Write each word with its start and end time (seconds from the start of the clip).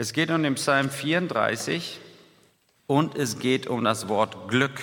Es 0.00 0.12
geht 0.12 0.30
um 0.30 0.44
den 0.44 0.54
Psalm 0.54 0.90
34 0.90 1.98
und 2.86 3.16
es 3.16 3.40
geht 3.40 3.66
um 3.66 3.82
das 3.82 4.06
Wort 4.06 4.48
Glück. 4.48 4.80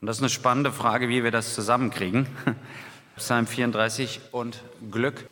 Und 0.00 0.06
das 0.06 0.16
ist 0.16 0.22
eine 0.22 0.30
spannende 0.30 0.72
Frage, 0.72 1.10
wie 1.10 1.22
wir 1.22 1.30
das 1.30 1.54
zusammenkriegen. 1.54 2.26
Psalm 3.16 3.46
34 3.46 4.20
und 4.32 4.62
Glück. 4.90 5.28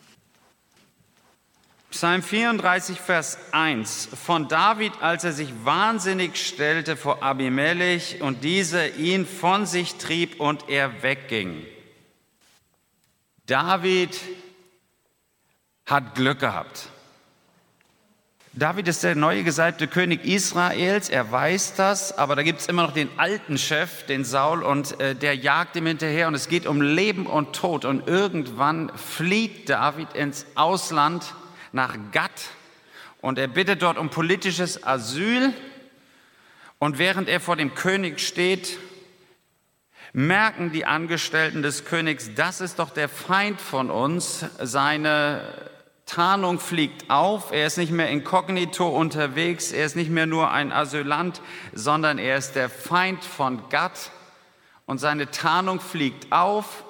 Psalm 1.91 2.23
34, 2.23 3.01
Vers 3.01 3.39
1 3.53 4.11
von 4.23 4.49
David, 4.49 4.93
als 5.01 5.25
er 5.25 5.33
sich 5.33 5.51
wahnsinnig 5.65 6.37
stellte 6.37 6.95
vor 6.95 7.23
Abimelech 7.23 8.21
und 8.21 8.45
dieser 8.45 8.97
ihn 8.97 9.25
von 9.25 9.65
sich 9.65 9.95
trieb 9.95 10.41
und 10.41 10.69
er 10.69 11.03
wegging. 11.03 11.65
David 13.47 14.21
hat 15.87 16.15
Glück 16.15 16.41
gehabt. 16.41 16.91
David 18.59 18.89
ist 18.89 19.05
der 19.05 19.15
neue 19.15 19.45
gesalbte 19.45 19.87
König 19.87 20.25
Israels, 20.25 21.11
er 21.11 21.31
weiß 21.31 21.75
das, 21.75 22.17
aber 22.17 22.37
da 22.37 22.43
gibt 22.43 22.61
es 22.61 22.69
immer 22.69 22.85
noch 22.85 22.95
den 22.95 23.11
alten 23.19 23.59
Chef, 23.59 24.07
den 24.07 24.25
Saul, 24.25 24.63
und 24.63 24.99
äh, 24.99 25.15
der 25.15 25.37
jagt 25.37 25.77
ihm 25.77 25.85
hinterher 25.85 26.27
und 26.27 26.35
es 26.35 26.49
geht 26.49 26.67
um 26.67 26.81
Leben 26.81 27.27
und 27.27 27.55
Tod. 27.55 27.85
Und 27.85 28.09
irgendwann 28.09 28.91
flieht 28.97 29.69
David 29.69 30.15
ins 30.15 30.47
Ausland 30.55 31.35
nach 31.73 31.99
Gatt 32.13 32.49
und 33.21 33.39
er 33.39 33.49
bittet 33.49 33.83
dort 33.83 33.99
um 33.99 34.09
politisches 34.09 34.83
Asyl. 34.83 35.53
Und 36.79 36.99
während 36.99 37.29
er 37.29 37.41
vor 37.41 37.57
dem 37.57 37.75
König 37.75 38.21
steht, 38.21 38.79
merken 40.15 40.73
die 40.73 40.87
Angestellten 40.87 41.61
des 41.61 41.85
Königs, 41.85 42.31
das 42.35 42.63
ist 42.63 42.79
doch 42.79 42.89
der 42.89 43.11
Feind 43.11 43.61
von 43.61 43.91
uns, 43.91 44.47
seine 44.63 45.43
Tarnung 46.07 46.61
fliegt 46.61 47.11
auf, 47.11 47.51
er 47.51 47.67
ist 47.67 47.79
nicht 47.79 47.91
mehr 47.91 48.09
inkognito 48.09 48.89
unterwegs, 48.89 49.73
er 49.73 49.85
ist 49.85 49.97
nicht 49.97 50.11
mehr 50.11 50.27
nur 50.27 50.53
ein 50.53 50.73
Asylant, 50.73 51.43
sondern 51.75 52.19
er 52.19 52.37
ist 52.37 52.53
der 52.53 52.71
Feind 52.71 53.25
von 53.25 53.69
Gott. 53.71 54.13
Und 54.87 54.99
seine 54.99 55.33
Tarnung 55.33 55.81
fliegt 55.81 56.33
auf. 56.33 56.85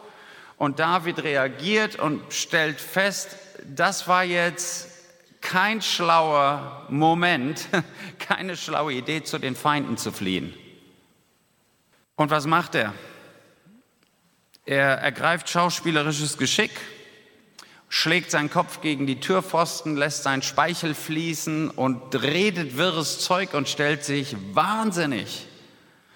Und 0.58 0.78
David 0.78 1.22
reagiert 1.22 1.96
und 1.96 2.32
stellt 2.32 2.80
fest, 2.80 3.36
das 3.64 4.06
war 4.06 4.22
jetzt 4.22 4.88
kein 5.40 5.80
schlauer 5.80 6.86
Moment, 6.90 7.68
keine 8.18 8.56
schlaue 8.56 8.92
Idee, 8.92 9.22
zu 9.22 9.38
den 9.38 9.56
Feinden 9.56 9.96
zu 9.96 10.12
fliehen. 10.12 10.54
Und 12.16 12.30
was 12.30 12.46
macht 12.46 12.74
er? 12.74 12.92
Er 14.66 14.98
ergreift 14.98 15.48
schauspielerisches 15.48 16.38
Geschick 16.38 16.72
schlägt 17.88 18.30
seinen 18.30 18.50
Kopf 18.50 18.80
gegen 18.80 19.06
die 19.06 19.20
Türpfosten, 19.20 19.96
lässt 19.96 20.24
seinen 20.24 20.42
Speichel 20.42 20.94
fließen 20.94 21.70
und 21.70 22.22
redet 22.22 22.76
wirres 22.76 23.20
Zeug 23.20 23.54
und 23.54 23.68
stellt 23.68 24.04
sich 24.04 24.36
wahnsinnig, 24.52 25.46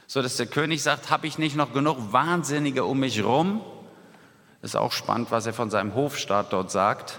so 0.06 0.22
dass 0.22 0.36
der 0.36 0.46
König 0.46 0.82
sagt, 0.82 1.10
habe 1.10 1.26
ich 1.26 1.38
nicht 1.38 1.56
noch 1.56 1.72
genug 1.72 2.12
Wahnsinnige 2.12 2.84
um 2.84 3.00
mich 3.00 3.22
rum? 3.22 3.60
Ist 4.62 4.76
auch 4.76 4.92
spannend, 4.92 5.30
was 5.30 5.46
er 5.46 5.54
von 5.54 5.70
seinem 5.70 5.94
Hofstaat 5.94 6.52
dort 6.52 6.70
sagt. 6.70 7.18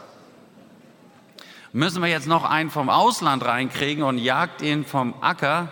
Müssen 1.74 2.04
wir 2.04 2.10
jetzt 2.10 2.28
noch 2.28 2.44
einen 2.44 2.70
vom 2.70 2.90
Ausland 2.90 3.46
reinkriegen 3.46 4.04
und 4.04 4.18
jagt 4.18 4.62
ihn 4.62 4.86
vom 4.86 5.16
Acker? 5.22 5.70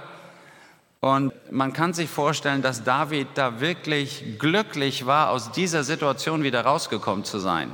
Und 1.01 1.33
man 1.51 1.73
kann 1.73 1.93
sich 1.93 2.09
vorstellen, 2.09 2.61
dass 2.61 2.83
David 2.83 3.27
da 3.35 3.59
wirklich 3.59 4.39
glücklich 4.39 5.05
war, 5.05 5.29
aus 5.29 5.51
dieser 5.51 5.83
Situation 5.83 6.43
wieder 6.43 6.61
rausgekommen 6.61 7.23
zu 7.23 7.39
sein. 7.39 7.71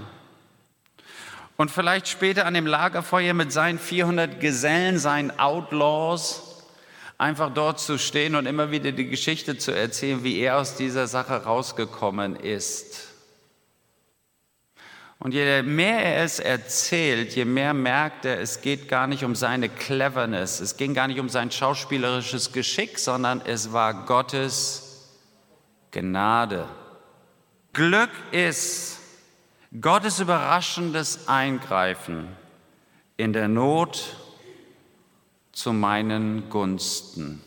Und 1.58 1.72
vielleicht 1.72 2.08
später 2.08 2.45
an 2.45 2.53
dem 2.53 2.67
Lagerfeuer 2.67 3.34
mit 3.34 3.52
seinen 3.52 3.80
400 3.80 4.39
Gesellen, 4.39 5.00
seinen 5.00 5.39
Outlaws, 5.39 6.66
einfach 7.17 7.53
dort 7.53 7.80
zu 7.80 7.98
stehen 7.98 8.36
und 8.36 8.45
immer 8.45 8.72
wieder 8.72 8.92
die 8.92 9.08
Geschichte 9.08 9.58
zu 9.58 9.72
erzählen, 9.72 10.23
wie 10.23 10.39
er 10.39 10.58
aus 10.58 10.76
dieser 10.76 11.08
Sache 11.08 11.44
rausgekommen 11.44 12.36
ist. 12.36 13.08
Und 15.17 15.33
je 15.33 15.64
mehr 15.64 16.04
er 16.04 16.23
es 16.23 16.39
erzählt, 16.39 17.36
je 17.36 17.45
mehr 17.45 17.73
merkt 17.73 18.26
er, 18.26 18.39
es 18.42 18.61
geht 18.61 18.89
gar 18.89 19.08
nicht 19.08 19.23
um 19.23 19.33
seine 19.33 19.70
Cleverness, 19.70 20.60
es 20.60 20.76
ging 20.76 20.93
gar 20.93 21.08
nicht 21.08 21.20
um 21.20 21.30
sein 21.30 21.49
schauspielerisches 21.52 22.52
Geschick, 22.52 22.99
sondern 22.99 23.42
es 23.42 23.72
war 23.72 24.05
Gottes 24.05 25.10
Gnade. 25.92 26.67
Glück 27.72 28.11
ist, 28.32 28.95
Gottes 29.81 30.19
überraschendes 30.19 31.27
Eingreifen 31.27 32.27
in 33.17 33.33
der 33.33 33.47
Not 33.47 34.15
zu 35.52 35.73
meinen 35.73 36.49
Gunsten. 36.49 37.41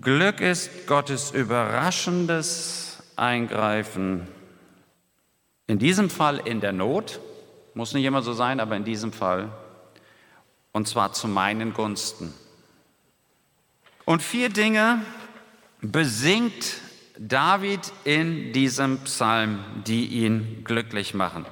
Glück 0.00 0.40
ist 0.40 0.86
Gottes 0.86 1.30
überraschendes 1.30 2.98
Eingreifen. 3.16 4.26
In 5.66 5.78
diesem 5.78 6.10
Fall 6.10 6.38
in 6.44 6.60
der 6.60 6.72
Not, 6.72 7.20
muss 7.74 7.94
nicht 7.94 8.04
immer 8.04 8.22
so 8.22 8.32
sein, 8.32 8.58
aber 8.60 8.76
in 8.76 8.84
diesem 8.84 9.12
Fall, 9.12 9.52
und 10.72 10.88
zwar 10.88 11.12
zu 11.12 11.28
meinen 11.28 11.72
Gunsten. 11.74 12.34
Und 14.04 14.20
vier 14.20 14.48
Dinge 14.48 15.00
besingt 15.80 16.80
David 17.16 17.92
in 18.04 18.52
diesem 18.52 18.98
Psalm, 19.04 19.64
die 19.86 20.06
ihn 20.06 20.64
glücklich 20.64 21.14
machen. 21.14 21.46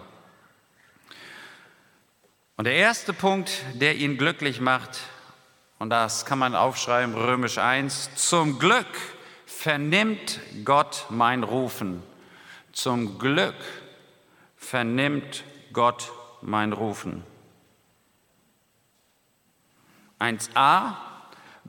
Und 2.57 2.65
der 2.65 2.75
erste 2.75 3.13
Punkt, 3.13 3.51
der 3.75 3.97
ihn 3.97 4.19
glücklich 4.19 4.61
macht, 4.61 5.01
und 5.79 5.91
das 5.91 6.27
kann 6.27 6.39
man 6.39 6.55
aufschreiben, 6.57 7.15
römisch 7.15 7.59
1, 7.59 8.15
zum 8.17 8.59
Glück 8.59 8.87
vernimmt 9.47 10.41
Gott 10.65 11.07
mein 11.11 11.45
Rufen. 11.45 12.03
Zum 12.73 13.19
Glück 13.19 13.55
vernimmt 14.57 15.45
Gott 15.73 16.11
mein 16.41 16.73
Rufen. 16.73 17.25
1a, 20.19 20.95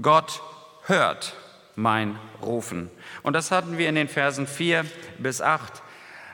Gott 0.01 0.41
hört 0.85 1.35
mein 1.75 2.17
Rufen. 2.41 2.89
Und 3.21 3.33
das 3.33 3.51
hatten 3.51 3.77
wir 3.77 3.89
in 3.89 3.95
den 3.95 4.07
Versen 4.07 4.47
4 4.47 4.85
bis 5.17 5.41
8, 5.41 5.81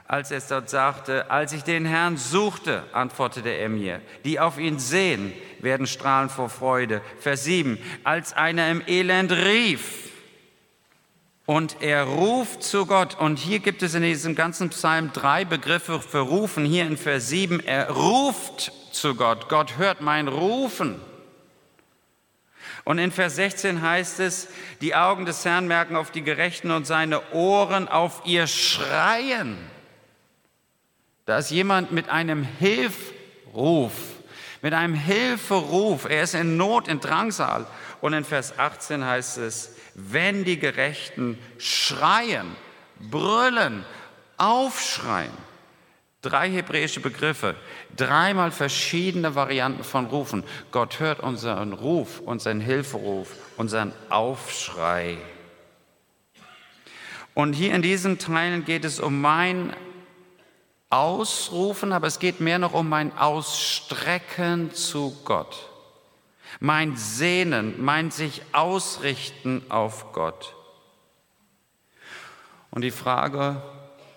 als 0.07 0.31
es 0.31 0.47
dort 0.47 0.69
sagte, 0.69 1.29
als 1.29 1.53
ich 1.53 1.63
den 1.63 1.85
Herrn 1.85 2.17
suchte, 2.17 2.83
antwortete 2.93 3.49
er 3.49 3.69
mir, 3.69 4.01
die 4.25 4.39
auf 4.39 4.57
ihn 4.57 4.79
sehen, 4.79 5.33
werden 5.59 5.85
strahlen 5.85 6.29
vor 6.29 6.49
Freude. 6.49 7.01
Vers 7.19 7.43
7, 7.43 7.77
als 8.03 8.33
einer 8.33 8.71
im 8.71 8.81
Elend 8.87 9.31
rief, 9.31 10.09
und 11.49 11.77
er 11.81 12.03
ruft 12.03 12.61
zu 12.61 12.85
Gott. 12.85 13.19
Und 13.19 13.39
hier 13.39 13.57
gibt 13.57 13.81
es 13.81 13.95
in 13.95 14.03
diesem 14.03 14.35
ganzen 14.35 14.69
Psalm 14.69 15.11
drei 15.13 15.45
Begriffe 15.45 15.99
für 15.99 16.19
rufen. 16.19 16.63
Hier 16.63 16.85
in 16.85 16.95
Vers 16.95 17.29
7, 17.29 17.59
er 17.61 17.89
ruft 17.89 18.71
zu 18.91 19.15
Gott. 19.15 19.49
Gott 19.49 19.79
hört 19.79 19.99
mein 19.99 20.27
Rufen. 20.27 21.01
Und 22.83 22.97
in 22.97 23.11
Vers 23.11 23.35
16 23.35 23.81
heißt 23.81 24.19
es, 24.19 24.47
die 24.81 24.95
Augen 24.95 25.25
des 25.25 25.45
Herrn 25.45 25.67
merken 25.67 25.95
auf 25.95 26.11
die 26.11 26.23
Gerechten 26.23 26.71
und 26.71 26.87
seine 26.87 27.21
Ohren 27.33 27.87
auf 27.87 28.21
ihr 28.25 28.47
Schreien. 28.47 29.57
Da 31.25 31.37
ist 31.37 31.51
jemand 31.51 31.91
mit 31.91 32.09
einem 32.09 32.43
Hilfruf, 32.43 33.93
mit 34.61 34.73
einem 34.73 34.95
Hilferuf. 34.95 36.05
Er 36.09 36.23
ist 36.23 36.33
in 36.33 36.57
Not, 36.57 36.87
in 36.87 36.99
Drangsal. 36.99 37.67
Und 38.01 38.13
in 38.13 38.23
Vers 38.23 38.57
18 38.57 39.05
heißt 39.05 39.37
es, 39.37 39.75
wenn 39.93 40.43
die 40.43 40.57
Gerechten 40.57 41.37
schreien, 41.57 42.55
brüllen, 42.99 43.85
aufschreien, 44.37 45.48
Drei 46.21 46.49
hebräische 46.49 46.99
Begriffe, 46.99 47.55
dreimal 47.95 48.51
verschiedene 48.51 49.35
Varianten 49.35 49.85
von 49.85 50.07
Rufen. 50.07 50.43
Gott 50.71 50.99
hört 50.99 51.21
unseren 51.21 51.71
Ruf, 51.71 52.19
unseren 52.19 52.59
Hilferuf, 52.59 53.35
unseren 53.55 53.93
Aufschrei. 54.09 55.17
Und 57.33 57.53
hier 57.53 57.73
in 57.73 57.81
diesen 57.81 58.19
Teilen 58.19 58.65
geht 58.65 58.83
es 58.83 58.99
um 58.99 59.21
mein 59.21 59.73
Ausrufen, 60.89 61.93
aber 61.93 62.07
es 62.07 62.19
geht 62.19 62.41
mehr 62.41 62.59
noch 62.59 62.73
um 62.73 62.89
mein 62.89 63.17
Ausstrecken 63.17 64.73
zu 64.73 65.15
Gott. 65.23 65.69
Mein 66.59 66.97
Sehnen, 66.97 67.81
mein 67.81 68.11
sich 68.11 68.41
ausrichten 68.51 69.63
auf 69.69 70.11
Gott. 70.11 70.53
Und 72.71 72.81
die 72.81 72.91
Frage 72.91 73.61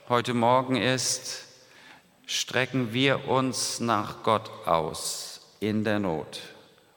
heute 0.08 0.34
Morgen 0.34 0.75
ist, 0.75 1.51
strecken 2.26 2.92
wir 2.92 3.28
uns 3.28 3.80
nach 3.80 4.22
Gott 4.22 4.50
aus 4.66 5.40
in 5.60 5.84
der 5.84 5.98
Not. 5.98 6.40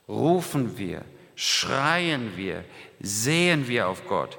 Rufen 0.08 0.78
wir, 0.78 1.04
schreien 1.36 2.38
wir, 2.38 2.64
sehen 3.00 3.68
wir 3.68 3.88
auf 3.88 4.08
Gott. 4.08 4.38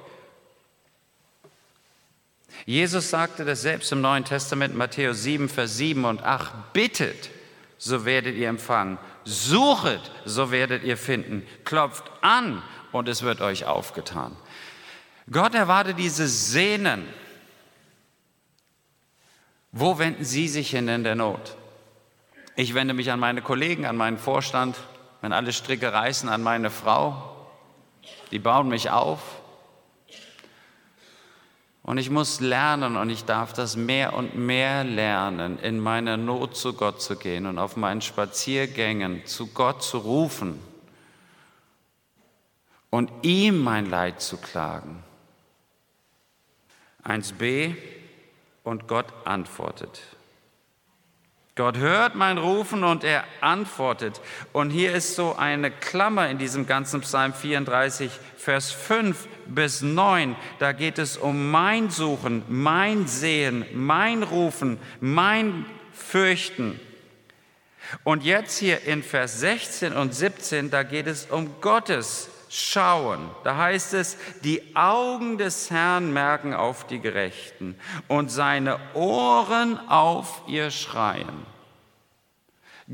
Jesus 2.65 3.09
sagte 3.09 3.45
das 3.45 3.61
selbst 3.61 3.91
im 3.91 4.01
Neuen 4.01 4.25
Testament, 4.25 4.75
Matthäus 4.75 5.23
7, 5.23 5.47
Vers 5.47 5.77
7 5.77 6.05
und 6.05 6.23
8, 6.23 6.73
bittet, 6.73 7.29
so 7.77 8.05
werdet 8.05 8.35
ihr 8.35 8.49
empfangen, 8.49 8.97
Suchet, 9.23 10.01
so 10.25 10.51
werdet 10.51 10.83
ihr 10.83 10.97
finden. 10.97 11.45
Klopft 11.65 12.05
an 12.21 12.63
und 12.91 13.07
es 13.07 13.21
wird 13.23 13.41
euch 13.41 13.65
aufgetan. 13.65 14.35
Gott 15.29 15.53
erwartet 15.53 15.99
dieses 15.99 16.51
Sehnen. 16.51 17.05
Wo 19.71 19.99
wenden 19.99 20.23
Sie 20.23 20.47
sich 20.47 20.69
hin 20.71 20.87
in 20.87 21.03
der 21.03 21.15
Not? 21.15 21.57
Ich 22.55 22.73
wende 22.73 22.93
mich 22.93 23.11
an 23.11 23.19
meine 23.19 23.41
Kollegen, 23.41 23.85
an 23.85 23.97
meinen 23.97 24.17
Vorstand, 24.17 24.77
wenn 25.21 25.31
alle 25.31 25.53
Stricke 25.53 25.93
reißen, 25.93 26.29
an 26.29 26.41
meine 26.41 26.69
Frau. 26.69 27.35
Die 28.31 28.39
bauen 28.39 28.69
mich 28.69 28.89
auf. 28.89 29.19
Und 31.83 31.99
ich 31.99 32.09
muss 32.09 32.41
lernen 32.41 32.97
und 32.97 33.09
ich 33.09 33.23
darf 33.23 33.53
das 33.53 33.77
mehr 33.77 34.13
und 34.13 34.35
mehr 34.35 34.83
lernen, 34.83 35.57
in 35.59 35.79
meiner 35.79 36.17
Not 36.17 36.57
zu 36.57 36.73
Gott 36.73 37.01
zu 37.01 37.15
gehen 37.15 37.45
und 37.45 37.59
auf 37.59 37.77
meinen 37.77 38.01
Spaziergängen 38.01 39.25
zu 39.25 39.47
Gott 39.47 39.83
zu 39.83 39.99
rufen 39.99 40.59
und 42.89 43.09
ihm 43.21 43.63
mein 43.63 43.89
Leid 43.89 44.21
zu 44.21 44.35
klagen. 44.35 45.03
1b 47.05 47.75
und 48.67 48.87
Gott 48.87 49.07
antwortet. 49.23 50.01
Gott 51.55 51.77
hört 51.77 52.15
mein 52.15 52.37
Rufen 52.37 52.83
und 52.83 53.03
er 53.03 53.23
antwortet. 53.41 54.21
Und 54.53 54.69
hier 54.69 54.93
ist 54.93 55.15
so 55.15 55.35
eine 55.35 55.71
Klammer 55.71 56.29
in 56.29 56.37
diesem 56.37 56.67
ganzen 56.67 57.01
Psalm 57.01 57.33
34, 57.33 58.11
Vers 58.37 58.71
5 58.71 59.27
bis 59.47 59.81
9. 59.81 60.35
Da 60.59 60.73
geht 60.73 60.99
es 60.99 61.17
um 61.17 61.49
mein 61.49 61.89
Suchen, 61.89 62.43
mein 62.47 63.07
Sehen, 63.07 63.65
mein 63.73 64.21
Rufen, 64.21 64.77
mein 64.99 65.65
Fürchten. 65.93 66.79
Und 68.03 68.23
jetzt 68.23 68.59
hier 68.59 68.83
in 68.83 69.01
Vers 69.01 69.39
16 69.39 69.93
und 69.93 70.13
17, 70.13 70.69
da 70.69 70.83
geht 70.83 71.07
es 71.07 71.25
um 71.25 71.59
Gottes 71.61 72.29
schauen. 72.49 73.29
Da 73.43 73.57
heißt 73.57 73.93
es, 73.93 74.17
die 74.43 74.75
Augen 74.75 75.37
des 75.37 75.69
Herrn 75.69 76.13
merken 76.13 76.53
auf 76.53 76.87
die 76.87 76.99
Gerechten 76.99 77.79
und 78.07 78.29
seine 78.29 78.79
Ohren 78.93 79.79
auf 79.89 80.41
ihr 80.47 80.71
Schreien. 80.71 81.45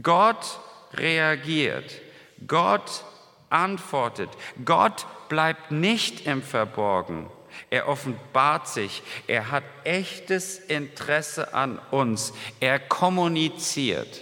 Gott 0.02 0.60
reagiert, 0.94 2.02
Gott 2.48 3.04
antwortet, 3.50 4.30
Gott 4.66 5.06
bleibt 5.30 5.72
nicht 5.72 6.26
im 6.26 6.42
Verborgen. 6.42 7.30
Er 7.70 7.88
offenbart 7.88 8.68
sich, 8.68 9.04
er 9.28 9.52
hat 9.52 9.64
echtes 9.84 10.58
Interesse 10.58 11.54
an 11.54 11.80
uns, 11.92 12.34
er 12.60 12.80
kommuniziert. 12.80 14.22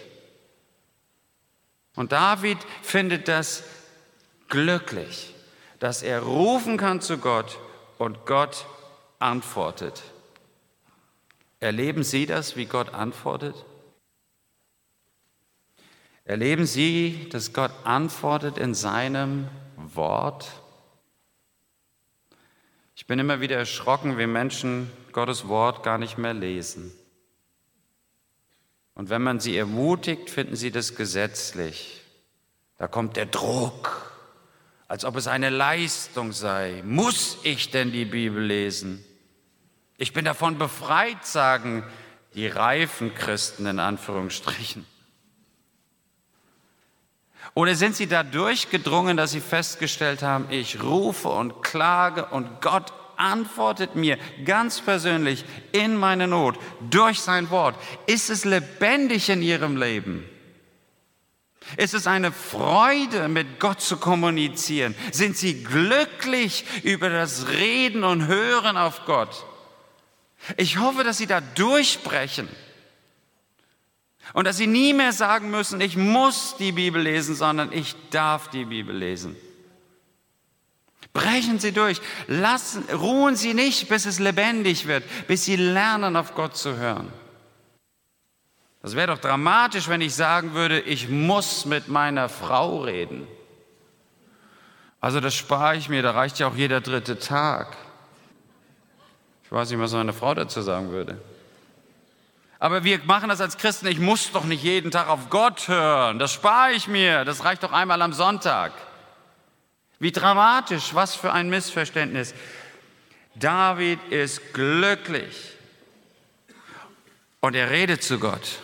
Und 1.95 2.12
David 2.12 2.57
findet 2.81 3.28
das 3.28 3.63
glücklich, 4.51 5.33
dass 5.80 6.03
er 6.03 6.21
rufen 6.21 6.77
kann 6.77 7.01
zu 7.01 7.18
Gott 7.18 7.57
und 7.98 8.27
Gott 8.27 8.68
antwortet. 9.18 10.03
Erleben 11.59 12.03
Sie 12.03 12.27
das, 12.27 12.56
wie 12.56 12.65
Gott 12.65 12.94
antwortet? 12.94 13.56
Erleben 16.25 16.68
Sie, 16.68 17.27
dass 17.31 17.53
Gott 17.53 17.71
antwortet 17.83 18.59
in 18.59 18.75
seinem 18.75 19.48
Wort? 19.75 20.51
Ich 22.95 23.07
bin 23.07 23.18
immer 23.18 23.42
wieder 23.42 23.57
erschrocken, 23.57 24.19
wie 24.19 24.27
Menschen 24.27 24.92
Gottes 25.12 25.47
Wort 25.47 25.81
gar 25.81 25.97
nicht 25.97 26.19
mehr 26.19 26.36
lesen. 26.36 26.92
Und 28.94 29.09
wenn 29.09 29.24
man 29.24 29.39
sie 29.39 29.57
ermutigt, 29.57 30.30
finden 30.30 30.56
sie 30.56 30.69
das 30.69 30.95
gesetzlich. 30.95 32.01
Da 32.77 32.88
kommt 32.88 33.18
der 33.18 33.25
Druck 33.25 34.11
als 34.92 35.06
ob 35.06 35.16
es 35.16 35.28
eine 35.28 35.50
Leistung 35.50 36.34
sei. 36.34 36.84
Muss 36.86 37.38
ich 37.44 37.72
denn 37.72 37.94
die 37.94 38.04
Bibel 38.04 38.44
lesen? 38.44 39.02
Ich 39.96 40.12
bin 40.12 40.26
davon 40.26 40.58
befreit, 40.58 41.26
sagen 41.26 41.86
die 42.34 42.48
reifen 42.48 43.16
Christen 43.16 43.68
in 43.68 43.80
Anführungsstrichen. 43.80 44.86
Oder 47.54 47.76
sind 47.76 47.96
sie 47.96 48.08
da 48.08 48.24
durchgedrungen, 48.24 49.16
dass 49.16 49.32
sie 49.32 49.40
festgestellt 49.40 50.24
haben, 50.24 50.48
ich 50.50 50.84
rufe 50.84 51.30
und 51.30 51.64
klage 51.64 52.26
und 52.26 52.60
Gott 52.60 52.92
antwortet 53.16 53.96
mir 53.96 54.18
ganz 54.44 54.82
persönlich 54.82 55.46
in 55.72 55.96
meine 55.96 56.28
Not 56.28 56.60
durch 56.90 57.22
sein 57.22 57.50
Wort? 57.50 57.78
Ist 58.08 58.30
es 58.30 58.44
lebendig 58.44 59.30
in 59.30 59.42
ihrem 59.42 59.78
Leben? 59.78 60.26
Es 61.77 61.94
ist 61.94 62.07
eine 62.07 62.31
Freude, 62.31 63.27
mit 63.27 63.59
Gott 63.59 63.81
zu 63.81 63.97
kommunizieren. 63.97 64.95
Sind 65.12 65.38
Sie 65.38 65.63
glücklich 65.63 66.65
über 66.83 67.09
das 67.09 67.47
Reden 67.50 68.03
und 68.03 68.27
Hören 68.27 68.77
auf 68.77 69.06
Gott? 69.06 69.45
Ich 70.57 70.79
hoffe, 70.79 71.03
dass 71.03 71.18
Sie 71.18 71.27
da 71.27 71.41
durchbrechen 71.41 72.47
und 74.33 74.45
dass 74.45 74.57
Sie 74.57 74.68
nie 74.68 74.94
mehr 74.94 75.13
sagen 75.13 75.51
müssen, 75.51 75.81
ich 75.81 75.95
muss 75.97 76.56
die 76.57 76.71
Bibel 76.71 77.01
lesen, 77.01 77.35
sondern 77.35 77.71
ich 77.71 77.95
darf 78.09 78.50
die 78.50 78.65
Bibel 78.65 78.95
lesen. 78.95 79.35
Brechen 81.13 81.59
Sie 81.59 81.73
durch. 81.73 82.00
Lassen, 82.27 82.83
ruhen 82.94 83.35
Sie 83.35 83.53
nicht, 83.53 83.89
bis 83.89 84.06
es 84.06 84.19
lebendig 84.19 84.88
wird, 84.88 85.03
bis 85.27 85.45
Sie 85.45 85.57
lernen, 85.57 86.15
auf 86.15 86.35
Gott 86.35 86.56
zu 86.56 86.77
hören. 86.77 87.12
Das 88.81 88.95
wäre 88.95 89.07
doch 89.07 89.19
dramatisch, 89.19 89.88
wenn 89.88 90.01
ich 90.01 90.16
sagen 90.16 90.54
würde, 90.54 90.80
ich 90.80 91.07
muss 91.07 91.66
mit 91.66 91.88
meiner 91.88 92.30
Frau 92.30 92.81
reden. 92.81 93.28
Also 95.00 95.19
das 95.19 95.36
spare 95.36 95.75
ich 95.78 95.89
mir, 95.89 96.01
da 96.01 96.12
reicht 96.12 96.39
ja 96.39 96.48
auch 96.48 96.56
jeder 96.56 96.81
dritte 96.81 97.19
Tag. 97.19 97.78
Ich 99.44 99.51
weiß 99.51 99.69
nicht, 99.69 99.80
was 99.80 99.94
meine 99.94 100.13
Frau 100.13 100.33
dazu 100.33 100.62
sagen 100.62 100.92
würde. 100.92 101.19
Aber 102.57 102.83
wir 102.83 103.00
machen 103.06 103.30
das 103.30 103.42
als 103.42 103.57
Christen, 103.57 103.88
ich 103.88 104.00
muss 104.00 104.31
doch 104.31 104.45
nicht 104.45 104.63
jeden 104.63 104.92
Tag 104.92 105.07
auf 105.07 105.30
Gott 105.30 105.68
hören. 105.68 106.19
Das 106.19 106.31
spare 106.31 106.72
ich 106.72 106.88
mir, 106.88 107.25
das 107.25 107.44
reicht 107.44 107.63
doch 107.63 107.74
einmal 107.74 108.01
am 108.01 108.13
Sonntag. 108.13 108.72
Wie 110.00 110.12
dramatisch, 110.12 110.94
was 110.94 111.16
für 111.16 111.31
ein 111.31 111.50
Missverständnis. 111.50 112.33
David 113.36 114.00
ist 114.10 114.54
glücklich 114.54 115.54
und 117.39 117.56
er 117.56 117.69
redet 117.69 118.04
zu 118.04 118.19
Gott. 118.19 118.60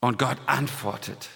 Und 0.00 0.18
Gott 0.18 0.38
antwortet. 0.46 1.28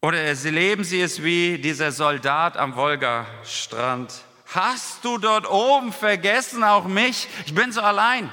Oder 0.00 0.20
erleben 0.20 0.84
Sie 0.84 1.00
es 1.00 1.22
wie 1.22 1.58
dieser 1.58 1.90
Soldat 1.90 2.56
am 2.56 2.76
Wolgastrand. 2.76 4.12
Hast 4.54 5.04
du 5.04 5.18
dort 5.18 5.50
oben 5.50 5.92
vergessen 5.92 6.62
auch 6.62 6.84
mich? 6.84 7.26
Ich 7.44 7.54
bin 7.54 7.72
so 7.72 7.80
allein. 7.80 8.30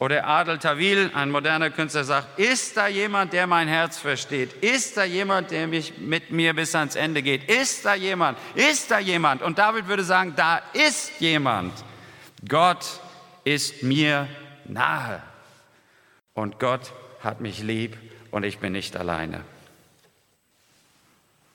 Oder 0.00 0.26
Adel 0.26 0.58
Tawil, 0.58 1.10
ein 1.14 1.30
moderner 1.30 1.70
Künstler, 1.70 2.04
sagt, 2.04 2.38
ist 2.38 2.76
da 2.76 2.86
jemand, 2.88 3.32
der 3.32 3.46
mein 3.46 3.68
Herz 3.68 3.98
versteht? 3.98 4.52
Ist 4.54 4.96
da 4.96 5.04
jemand, 5.04 5.50
der 5.50 5.66
mich 5.66 5.98
mit 5.98 6.30
mir 6.30 6.54
bis 6.54 6.74
ans 6.74 6.94
Ende 6.94 7.22
geht? 7.22 7.48
Ist 7.48 7.84
da 7.84 7.94
jemand? 7.94 8.38
Ist 8.54 8.90
da 8.90 8.98
jemand? 8.98 9.42
Und 9.42 9.58
David 9.58 9.88
würde 9.88 10.04
sagen, 10.04 10.34
da 10.36 10.60
ist 10.72 11.20
jemand. 11.20 11.72
Gott 12.48 13.00
ist 13.44 13.82
mir 13.82 14.28
nahe 14.64 15.22
und 16.38 16.60
Gott 16.60 16.92
hat 17.20 17.40
mich 17.40 17.62
lieb 17.62 17.96
und 18.30 18.44
ich 18.44 18.58
bin 18.58 18.72
nicht 18.72 18.96
alleine. 18.96 19.42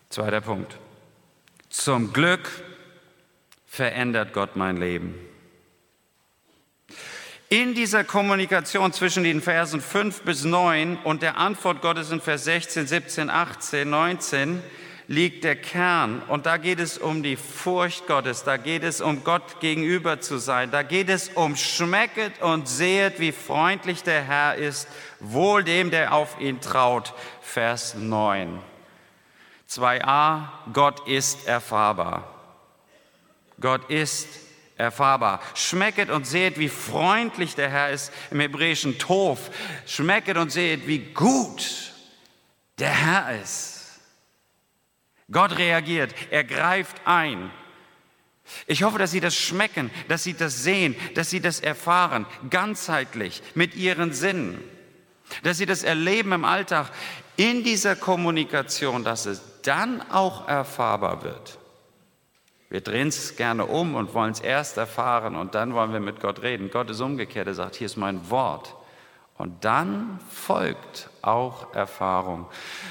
Zweiter 0.10 0.42
Punkt. 0.42 0.78
Zum 1.70 2.12
Glück 2.12 2.50
verändert 3.66 4.34
Gott 4.34 4.58
mein 4.58 4.78
Leben. 4.78 5.16
In 7.48 7.74
dieser 7.75 8.04
Kommunikation 8.04 8.92
zwischen 8.92 9.24
den 9.24 9.42
Versen 9.42 9.80
5 9.80 10.24
bis 10.24 10.44
9 10.44 10.98
und 11.04 11.22
der 11.22 11.38
Antwort 11.38 11.82
Gottes 11.82 12.12
in 12.12 12.20
Vers 12.20 12.44
16, 12.44 12.86
17, 12.86 13.30
18, 13.30 13.90
19 13.90 14.62
liegt 15.08 15.44
der 15.44 15.56
Kern. 15.56 16.22
Und 16.28 16.46
da 16.46 16.58
geht 16.58 16.80
es 16.80 16.98
um 16.98 17.24
die 17.24 17.36
Furcht 17.36 18.08
Gottes, 18.08 18.44
da 18.44 18.58
geht 18.58 18.84
es 18.84 19.02
um 19.02 19.24
Gott 19.24 19.60
gegenüber 19.60 20.22
zu 20.22 20.38
sein, 20.38 20.72
da 20.72 20.84
geht 20.84 21.10
es 21.10 21.30
um 21.30 21.56
schmecket 21.56 22.42
und 22.42 22.68
sehet, 22.68 23.20
wie 23.20 23.32
freundlich 23.32 24.04
der 24.04 24.24
Herr 24.24 24.56
ist, 24.56 24.88
wohl 25.20 25.64
dem, 25.64 25.92
der 25.92 26.14
auf 26.14 26.40
ihn 26.40 26.62
traut. 26.62 27.14
Vers 27.42 27.96
9. 27.96 28.60
2a, 29.70 30.48
Gott 30.72 31.08
ist 31.08 31.48
erfahrbar. 31.48 32.30
Gott 33.60 33.90
ist 33.90 34.28
erfahrbar. 34.78 35.40
Schmecket 35.56 36.10
und 36.10 36.28
seht, 36.28 36.58
wie 36.58 36.70
freundlich 36.70 37.56
der 37.56 37.70
Herr 37.70 37.90
ist 37.90 38.12
im 38.32 38.40
hebräischen 38.40 38.98
Tof. 38.98 39.52
Schmecket 39.86 40.38
und 40.38 40.52
seht, 40.52 40.88
wie 40.88 41.00
gut 41.00 41.94
der 42.80 42.90
Herr 42.90 43.42
ist. 43.42 43.73
Gott 45.34 45.58
reagiert, 45.58 46.13
er 46.32 46.44
greift 46.44 47.02
ein. 47.06 47.52
Ich 48.68 48.84
hoffe, 48.84 49.00
dass 49.00 49.12
Sie 49.12 49.20
das 49.20 49.36
schmecken, 49.36 49.90
dass 50.08 50.24
Sie 50.24 50.34
das 50.34 50.63
sehen, 50.63 50.96
dass 51.16 51.30
Sie 51.30 51.40
das 51.40 51.60
erfahren, 51.60 52.25
ganzheitlich, 52.50 53.42
mit 53.56 53.75
Ihren 53.75 54.13
Sinnen, 54.13 54.63
dass 55.44 55.58
Sie 55.58 55.66
das 55.66 55.84
erleben 55.84 56.32
im 56.32 56.46
Alltag. 56.46 56.92
in 57.36 57.63
dieser 57.63 57.96
Kommunikation, 57.96 59.04
dass 59.04 59.25
es 59.25 59.42
dann 59.63 60.02
auch 60.12 60.48
erfahrbar 60.48 61.24
wird. 61.24 61.58
Wir 62.70 62.82
drehen 62.82 63.08
es 63.08 63.36
gerne 63.36 63.66
um 63.66 63.96
und 63.96 64.13
wollen 64.13 64.32
es 64.32 64.40
erst 64.40 64.78
erfahren 64.78 65.36
und 65.36 65.56
dann 65.56 65.74
wollen 65.74 65.94
wir 65.94 66.00
mit 66.00 66.20
Gott 66.20 66.42
reden. 66.42 66.72
Gott 66.72 66.90
ist 66.90 67.02
umgekehrt, 67.02 67.48
er 67.48 67.54
sagt, 67.54 67.75
hier 67.75 67.86
ist 67.86 67.98
mein 67.98 68.30
Wort. 68.30 68.75
Und 69.36 69.66
dann 69.66 70.20
folgt 70.30 71.10
auch 71.24 71.74
Erfahrung. 71.74 72.46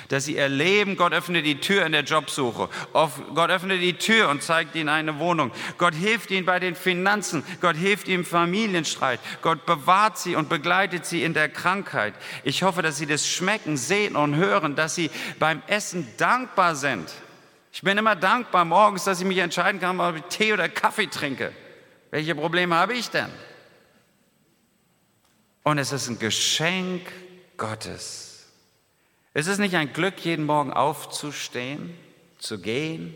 Dass 0.09 0.25
sie 0.25 0.37
erleben, 0.37 0.97
Gott 0.97 1.13
öffnet 1.13 1.47
die 1.47 1.61
Tür 1.61 1.87
in 1.87 1.93
der 1.93 2.03
Jobsuche. 2.03 2.69
Gott 2.93 3.51
öffnet 3.51 3.81
die 3.81 3.93
Tür 3.97 4.29
und 4.29 4.43
zeigt 4.43 4.75
ihnen 4.75 4.89
eine 4.89 5.21
Wohnung. 5.21 5.53
Gott 5.79 5.95
hilft 5.95 6.33
ihnen 6.33 6.45
bei 6.45 6.59
den 6.59 6.75
Finanzen. 6.75 7.45
Gott 7.61 7.77
hilft 7.77 8.09
ihnen 8.09 8.21
im 8.21 8.25
Familienstreit. 8.25 9.21
Gott 9.41 9.65
bewahrt 9.67 10.19
sie 10.19 10.35
und 10.35 10.49
begleitet 10.49 11.07
sie 11.07 11.23
in 11.23 11.33
der 11.33 11.49
Krankheit. 11.49 12.15
Ich 12.43 12.65
hoffe, 12.65 12.83
dass 12.83 12.97
sie 12.97 13.07
das 13.07 13.27
schmecken, 13.27 13.77
sehen 13.77 14.17
und 14.17 14.35
hören, 14.35 14.75
dass 14.75 14.97
sie 14.97 15.11
beim 15.39 15.63
Essen 15.69 16.09
dankbar 16.17 16.75
sind. 16.75 17.09
Ich 17.73 17.83
bin 17.83 17.97
immer 17.97 18.17
dankbar 18.17 18.65
morgens, 18.65 19.05
dass 19.05 19.21
ich 19.21 19.27
mich 19.27 19.39
entscheiden 19.39 19.81
kann, 19.81 20.01
ob 20.01 20.17
ich 20.17 20.23
Tee 20.25 20.53
oder 20.53 20.69
Kaffee 20.69 21.07
trinke. 21.07 21.53
Welche 22.11 22.35
Probleme 22.35 22.75
habe 22.75 22.95
ich 22.95 23.09
denn? 23.11 23.31
Und 25.63 25.79
es 25.79 25.93
ist 25.93 26.09
ein 26.09 26.19
Geschenk 26.19 27.13
Gottes. 27.57 28.47
Es 29.35 29.47
ist 29.47 29.59
nicht 29.59 29.77
ein 29.77 29.93
Glück, 29.93 30.19
jeden 30.25 30.45
Morgen 30.45 30.73
aufzustehen, 30.73 31.97
zu 32.39 32.59
gehen, 32.59 33.15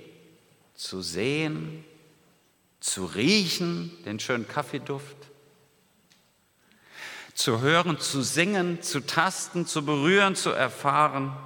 zu 0.74 1.02
sehen, 1.02 1.84
zu 2.80 3.04
riechen, 3.04 3.90
den 4.04 4.20
schönen 4.20 4.46
Kaffeeduft, 4.46 5.16
zu 7.34 7.60
hören, 7.60 7.98
zu 7.98 8.22
singen, 8.22 8.80
zu 8.80 9.00
tasten, 9.00 9.66
zu 9.66 9.84
berühren, 9.84 10.36
zu 10.36 10.50
erfahren. 10.50 11.36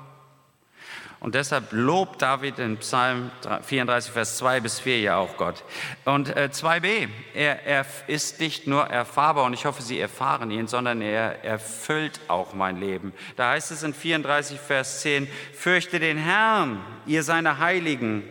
Und 1.20 1.34
deshalb 1.34 1.70
lobt 1.72 2.22
David 2.22 2.58
in 2.58 2.78
Psalm 2.78 3.30
34, 3.62 4.10
Vers 4.10 4.38
2 4.38 4.60
bis 4.60 4.80
4 4.80 5.00
ja 5.00 5.16
auch 5.18 5.36
Gott. 5.36 5.64
Und 6.06 6.34
äh, 6.34 6.48
2b, 6.50 7.08
er, 7.34 7.66
er 7.66 7.84
ist 8.06 8.40
nicht 8.40 8.66
nur 8.66 8.86
erfahrbar 8.86 9.44
und 9.44 9.52
ich 9.52 9.66
hoffe, 9.66 9.82
Sie 9.82 10.00
erfahren 10.00 10.50
ihn, 10.50 10.66
sondern 10.66 11.02
er 11.02 11.44
erfüllt 11.44 12.20
auch 12.28 12.54
mein 12.54 12.80
Leben. 12.80 13.12
Da 13.36 13.50
heißt 13.50 13.70
es 13.70 13.82
in 13.82 13.92
34, 13.92 14.58
Vers 14.58 15.02
10, 15.02 15.28
fürchte 15.52 16.00
den 16.00 16.16
Herrn, 16.16 16.82
ihr 17.04 17.22
seine 17.22 17.58
Heiligen, 17.58 18.22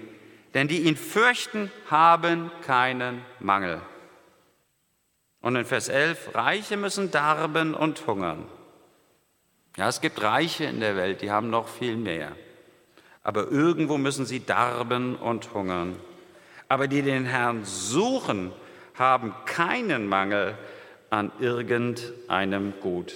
denn 0.56 0.68
die 0.68 0.82
ihn 0.82 0.98
fürchten, 0.98 1.72
haben 1.92 2.50
keinen 2.66 3.22
Mangel. 3.40 3.82
Und 5.42 5.56
in 5.56 5.66
Vers 5.66 5.90
11, 5.90 6.34
Reiche 6.34 6.76
müssen 6.76 7.12
darben 7.12 7.76
und 7.76 8.08
hungern. 8.08 8.46
Ja, 9.78 9.88
es 9.88 10.02
gibt 10.02 10.24
Reiche 10.24 10.64
in 10.64 10.80
der 10.80 10.96
Welt, 10.96 11.22
die 11.22 11.30
haben 11.30 11.52
noch 11.52 11.68
viel 11.68 11.96
mehr 11.96 12.36
aber 13.24 13.52
irgendwo 13.52 13.98
müssen 13.98 14.26
sie 14.26 14.46
darben 14.46 15.16
und 15.16 15.54
hungern. 15.54 15.96
Aber 16.68 16.88
die 16.88 17.02
den 17.02 17.26
Herrn 17.26 17.66
suchen, 17.66 18.52
haben 18.96 19.34
keinen 19.46 20.08
Mangel 20.08 20.58
an 21.10 21.32
irgendeinem 21.40 22.74
Gut. 22.82 23.14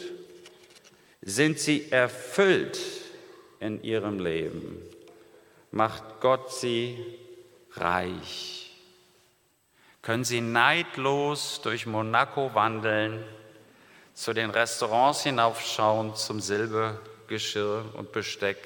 Sind 1.21 1.59
sie 1.59 1.91
erfüllt 1.91 2.79
in 3.59 3.83
ihrem 3.83 4.19
Leben, 4.19 4.81
macht 5.71 6.03
Gott 6.19 6.51
sie 6.53 6.97
reich. 7.73 8.75
Können 10.01 10.25
sie 10.25 10.41
neidlos 10.41 11.61
durch 11.63 11.85
Monaco 11.85 12.53
wandeln, 12.53 13.23
zu 14.13 14.33
den 14.33 14.49
Restaurants 14.49 15.23
hinaufschauen, 15.23 16.15
zum 16.15 16.39
Silbergeschirr 16.39 17.85
und 17.93 18.11
Besteck 18.11 18.57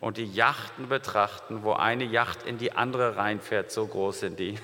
und 0.00 0.16
die 0.16 0.24
Yachten 0.24 0.88
betrachten, 0.88 1.62
wo 1.62 1.72
eine 1.72 2.04
Yacht 2.04 2.44
in 2.44 2.58
die 2.58 2.72
andere 2.72 3.16
reinfährt, 3.16 3.70
so 3.70 3.86
groß 3.86 4.20
sind 4.20 4.38
die, 4.38 4.58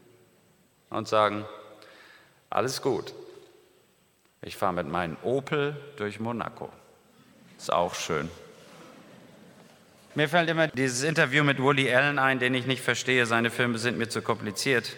und 0.90 1.08
sagen, 1.08 1.44
alles 2.50 2.82
gut, 2.82 3.14
ich 4.42 4.56
fahre 4.56 4.72
mit 4.72 4.88
meinem 4.88 5.16
Opel 5.22 5.76
durch 5.96 6.20
Monaco. 6.20 6.70
Ist 7.56 7.72
auch 7.72 7.94
schön. 7.94 8.28
Mir 10.14 10.28
fällt 10.28 10.50
immer 10.50 10.66
dieses 10.66 11.04
Interview 11.04 11.42
mit 11.42 11.62
Woody 11.62 11.90
Allen 11.90 12.18
ein, 12.18 12.38
den 12.38 12.52
ich 12.54 12.66
nicht 12.66 12.82
verstehe. 12.82 13.24
Seine 13.24 13.50
Filme 13.50 13.78
sind 13.78 13.96
mir 13.96 14.08
zu 14.08 14.20
kompliziert. 14.20 14.94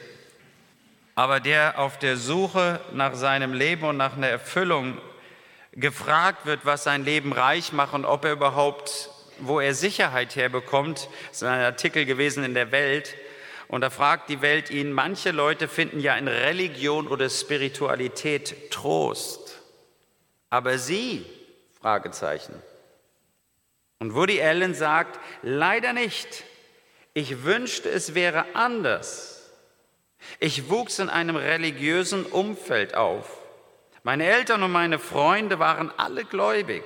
Aber 1.14 1.38
der 1.38 1.78
auf 1.78 1.99
der 1.99 2.16
Suche 2.16 2.80
nach 2.92 3.14
seinem 3.14 3.52
Leben 3.52 3.85
und 3.85 3.97
nach 3.97 4.16
einer 4.16 4.26
Erfüllung 4.26 4.99
gefragt 5.73 6.47
wird, 6.47 6.64
was 6.64 6.83
sein 6.83 7.04
Leben 7.04 7.33
reich 7.33 7.73
macht 7.73 7.94
und 7.94 8.04
ob 8.04 8.25
er 8.25 8.33
überhaupt 8.33 9.11
wo 9.41 9.61
er 9.61 9.75
Sicherheit 9.75 10.37
herbekommt. 10.37 11.09
Das 11.29 11.37
ist 11.37 11.43
ein 11.43 11.61
Artikel 11.61 12.05
gewesen 12.05 12.45
in 12.45 12.55
der 12.55 12.73
Welt. 12.73 13.17
Und 13.69 13.81
da 13.81 13.91
fragt 13.91 14.29
die 14.29 14.43
Welt 14.43 14.71
ihn, 14.71 14.93
manche 14.93 15.31
Leute 15.31 15.69
finden 15.69 16.00
ja 16.00 16.17
in 16.17 16.29
Religion 16.29 17.09
oder 17.09 17.29
Spiritualität 17.29 18.71
Trost. 18.71 19.61
Aber 20.50 20.79
Sie? 20.79 21.26
Fragezeichen. 21.81 22.55
Und 23.99 24.14
Woody 24.14 24.41
Allen 24.41 24.75
sagt, 24.75 25.19
leider 25.43 25.93
nicht. 25.93 26.45
Ich 27.14 27.45
wünschte, 27.45 27.88
es 27.88 28.14
wäre 28.14 28.45
anders. 28.55 29.50
Ich 30.41 30.69
wuchs 30.69 30.99
in 30.99 31.09
einem 31.09 31.37
religiösen 31.37 32.26
Umfeld 32.26 32.95
auf. 32.95 33.38
Meine 34.03 34.26
Eltern 34.26 34.62
und 34.62 34.73
meine 34.73 34.99
Freunde 34.99 35.59
waren 35.59 35.91
alle 35.97 36.25
gläubig. 36.25 36.85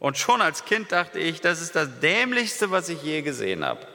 Und 0.00 0.16
schon 0.16 0.40
als 0.40 0.64
Kind 0.64 0.92
dachte 0.92 1.18
ich, 1.18 1.42
das 1.42 1.60
ist 1.60 1.76
das 1.76 2.00
Dämlichste, 2.00 2.70
was 2.70 2.88
ich 2.88 3.02
je 3.02 3.20
gesehen 3.20 3.64
habe. 3.64 3.86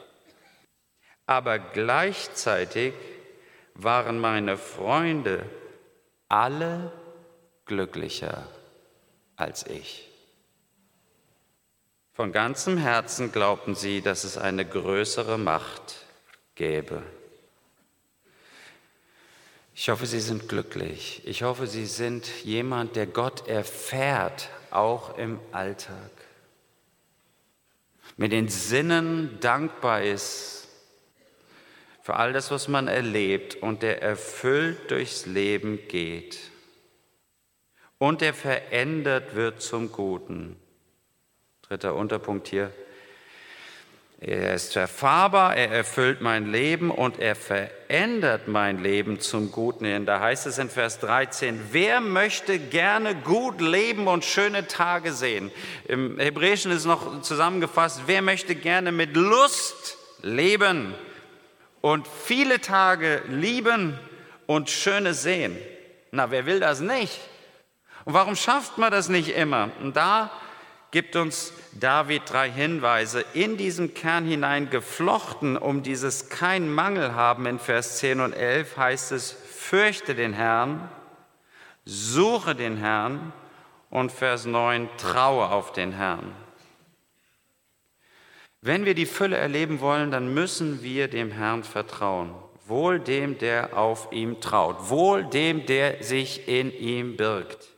Aber 1.25 1.57
gleichzeitig 1.57 2.93
waren 3.74 4.19
meine 4.19 4.55
Freunde 4.55 5.50
alle 6.29 6.91
glücklicher 7.65 8.47
als 9.35 9.65
ich. 9.65 10.07
Von 12.13 12.31
ganzem 12.31 12.77
Herzen 12.77 13.31
glaubten 13.31 13.74
sie, 13.74 14.01
dass 14.01 14.24
es 14.24 14.38
eine 14.38 14.63
größere 14.63 15.39
Macht 15.39 16.05
gäbe. 16.53 17.01
Ich 19.74 19.89
hoffe, 19.89 20.05
Sie 20.05 20.21
sind 20.21 20.47
glücklich. 20.47 21.24
Ich 21.25 21.41
hoffe, 21.41 21.65
Sie 21.65 21.88
sind 21.88 22.27
jemand, 22.43 22.95
der 22.95 23.07
Gott 23.07 23.47
erfährt 23.47 24.50
auch 24.75 25.17
im 25.17 25.39
Alltag. 25.51 26.12
Mit 28.17 28.32
den 28.32 28.50
Sinnen 28.50 29.39
dankbar 29.39 30.03
ist 30.03 30.67
für 32.01 32.15
all 32.15 32.34
das, 32.34 32.51
was 32.51 32.67
man 32.67 32.88
erlebt 32.88 33.55
und 33.55 33.82
der 33.82 34.01
erfüllt 34.01 34.91
durchs 34.91 35.25
Leben 35.25 35.79
geht. 35.88 36.51
Und 37.98 38.22
der 38.22 38.34
verändert 38.34 39.36
wird 39.36 39.62
zum 39.62 39.91
Guten. 39.91 40.55
Dritter 41.63 41.96
Unterpunkt 41.96 42.48
hier. 42.48 42.72
Er 44.27 44.55
ist 44.55 44.75
erfahrbar, 44.75 45.55
er 45.55 45.70
erfüllt 45.70 46.20
mein 46.20 46.51
Leben 46.51 46.89
und 46.89 47.20
er 47.20 47.36
verändert 47.36 48.48
mein 48.48 48.82
Leben 48.82 49.20
zum 49.20 49.51
Guten 49.51 49.86
hin. 49.86 50.08
Da 50.08 50.20
heißt 50.20 50.48
es 50.48 50.58
in 50.58 50.72
Vers 50.72 51.00
13, 51.01 51.60
wer 51.72 52.01
möchte 52.01 52.58
gerne 52.58 53.13
gut 53.13 53.62
leben 53.62 54.08
und 54.08 54.25
schöne 54.25 54.65
Tage 54.65 55.13
sehen? 55.13 55.51
Im 55.88 56.17
Hebräischen 56.17 56.72
ist 56.72 56.86
noch 56.86 57.22
zusammengefasst, 57.22 58.01
wer 58.08 58.24
möchte 58.24 58.55
gerne 58.55 58.91
mit 58.91 59.15
Lust 59.15 59.96
leben 60.24 60.96
und 61.82 62.08
viele 62.08 62.60
Tage 62.60 63.22
lieben 63.29 64.00
und 64.48 64.72
schöne 64.72 65.13
sehen? 65.13 65.55
Na, 66.10 66.32
wer 66.32 66.48
will 66.48 66.60
das 66.60 66.79
nicht? 66.79 67.20
Und 68.05 68.15
warum 68.15 68.36
schafft 68.36 68.79
man 68.79 68.89
das 68.89 69.08
nicht 69.08 69.36
immer? 69.36 69.70
Und 69.84 69.96
da 69.96 70.32
gibt 70.89 71.15
uns 71.15 71.53
David 71.75 72.22
drei 72.27 72.50
Hinweise 72.50 73.25
in 73.34 73.58
diesem 73.58 73.94
Kern 73.94 74.25
hinein 74.25 74.70
geflochten, 74.70 75.58
um 75.58 75.84
dieses 75.84 76.29
kein 76.29 76.74
Mangel 76.74 77.15
haben. 77.15 77.46
In 77.46 77.60
Vers 77.60 77.98
10 77.98 78.22
und 78.22 78.34
11 78.34 78.77
heißt 78.77 79.12
es, 79.12 79.32
fürchte 79.32 80.15
den 80.15 80.32
Herrn, 80.32 80.89
suche 81.84 82.55
den 82.55 82.77
Herrn 82.77 83.34
und 83.89 84.12
Vers 84.12 84.46
9, 84.46 84.89
traue 84.98 85.50
auf 85.50 85.74
den 85.74 85.91
Herrn. 85.91 86.32
Wenn 88.62 88.86
wir 88.86 88.96
die 88.96 89.05
Fülle 89.05 89.36
erleben 89.36 89.82
wollen, 89.82 90.12
dann 90.12 90.34
müssen 90.34 90.82
wir 90.82 91.10
dem 91.10 91.29
Herrn 91.29 91.63
vertrauen. 91.63 92.34
Wohl 92.67 93.00
dem, 93.00 93.38
der 93.38 93.77
auf 93.77 94.12
ihm 94.12 94.39
traut. 94.39 94.89
Wohl 94.89 95.25
dem, 95.25 95.65
der 95.65 96.01
sich 96.03 96.48
in 96.48 96.74
ihm 96.74 97.17
birgt. 97.17 97.75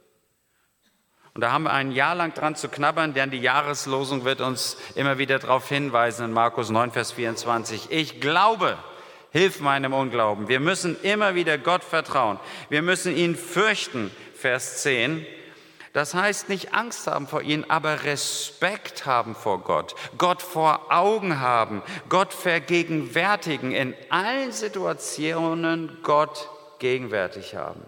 Und 1.37 1.41
da 1.41 1.51
haben 1.51 1.65
wir 1.65 1.71
ein 1.71 1.91
Jahr 1.91 2.15
lang 2.15 2.33
dran 2.33 2.55
zu 2.55 2.67
knabbern, 2.67 3.13
denn 3.13 3.29
die 3.29 3.37
Jahreslosung 3.37 4.25
wird 4.25 4.41
uns 4.41 4.75
immer 4.95 5.19
wieder 5.19 5.37
darauf 5.37 5.69
hinweisen 5.69 6.25
in 6.25 6.31
Markus 6.31 6.71
9, 6.71 6.89
Vers 6.89 7.11
24. 7.11 7.91
Ich 7.91 8.19
glaube, 8.19 8.75
hilf 9.29 9.59
meinem 9.59 9.93
Unglauben. 9.93 10.47
Wir 10.47 10.59
müssen 10.59 10.99
immer 11.03 11.35
wieder 11.35 11.59
Gott 11.59 11.83
vertrauen. 11.83 12.39
Wir 12.69 12.81
müssen 12.81 13.15
ihn 13.15 13.35
fürchten, 13.35 14.09
Vers 14.33 14.81
10. 14.81 15.27
Das 15.93 16.15
heißt 16.15 16.49
nicht 16.49 16.73
Angst 16.73 17.05
haben 17.05 17.27
vor 17.27 17.43
ihnen, 17.43 17.69
aber 17.69 18.03
Respekt 18.03 19.05
haben 19.05 19.35
vor 19.35 19.59
Gott, 19.61 19.93
Gott 20.17 20.41
vor 20.41 20.91
Augen 20.91 21.39
haben, 21.39 21.83
Gott 22.09 22.33
vergegenwärtigen, 22.33 23.73
in 23.73 23.93
allen 24.09 24.51
Situationen 24.51 25.99
Gott 26.01 26.49
gegenwärtig 26.79 27.53
haben. 27.53 27.83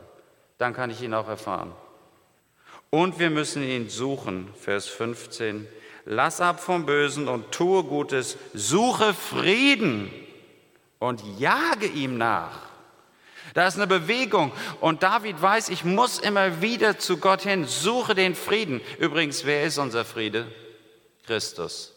Dann 0.59 0.75
kann 0.75 0.91
ich 0.91 1.01
ihn 1.01 1.15
auch 1.15 1.27
erfahren. 1.27 1.73
Und 2.89 3.19
wir 3.19 3.29
müssen 3.29 3.63
ihn 3.63 3.89
suchen, 3.89 4.49
Vers 4.59 4.87
15. 4.87 5.67
Lass 6.05 6.41
ab 6.41 6.59
vom 6.59 6.85
Bösen 6.85 7.27
und 7.27 7.51
tue 7.51 7.83
Gutes, 7.83 8.37
suche 8.53 9.13
Frieden 9.13 10.11
und 10.97 11.21
jage 11.37 11.85
ihm 11.85 12.17
nach. 12.17 12.69
Da 13.53 13.67
ist 13.67 13.75
eine 13.75 13.87
Bewegung 13.87 14.51
und 14.79 15.03
David 15.03 15.41
weiß, 15.41 15.69
ich 15.69 15.83
muss 15.83 16.19
immer 16.19 16.61
wieder 16.61 16.99
zu 16.99 17.17
Gott 17.17 17.41
hin, 17.41 17.65
suche 17.65 18.15
den 18.15 18.35
Frieden. 18.35 18.81
Übrigens, 18.99 19.45
wer 19.45 19.63
ist 19.63 19.77
unser 19.77 20.05
Friede? 20.05 20.51
Christus. 21.25 21.93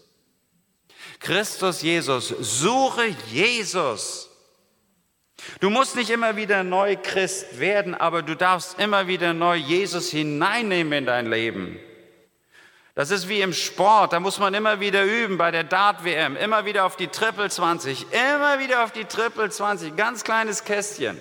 Christus 1.20 1.82
Jesus, 1.82 2.28
suche 2.28 3.14
Jesus. 3.30 4.28
Du 5.60 5.70
musst 5.70 5.96
nicht 5.96 6.10
immer 6.10 6.36
wieder 6.36 6.64
neu 6.64 6.96
Christ 6.96 7.58
werden, 7.58 7.94
aber 7.94 8.22
du 8.22 8.34
darfst 8.34 8.78
immer 8.78 9.06
wieder 9.06 9.32
neu 9.32 9.56
Jesus 9.56 10.10
hineinnehmen 10.10 10.92
in 10.92 11.06
dein 11.06 11.30
Leben. 11.30 11.78
Das 12.94 13.10
ist 13.10 13.28
wie 13.28 13.40
im 13.40 13.54
Sport, 13.54 14.12
da 14.12 14.20
muss 14.20 14.38
man 14.38 14.52
immer 14.52 14.78
wieder 14.78 15.04
üben, 15.04 15.38
bei 15.38 15.50
der 15.50 15.64
Dart-WM, 15.64 16.36
immer 16.36 16.66
wieder 16.66 16.84
auf 16.84 16.96
die 16.96 17.08
Triple 17.08 17.48
20, 17.48 18.06
immer 18.12 18.58
wieder 18.58 18.84
auf 18.84 18.92
die 18.92 19.06
Triple 19.06 19.48
20, 19.48 19.96
ganz 19.96 20.24
kleines 20.24 20.64
Kästchen. 20.64 21.18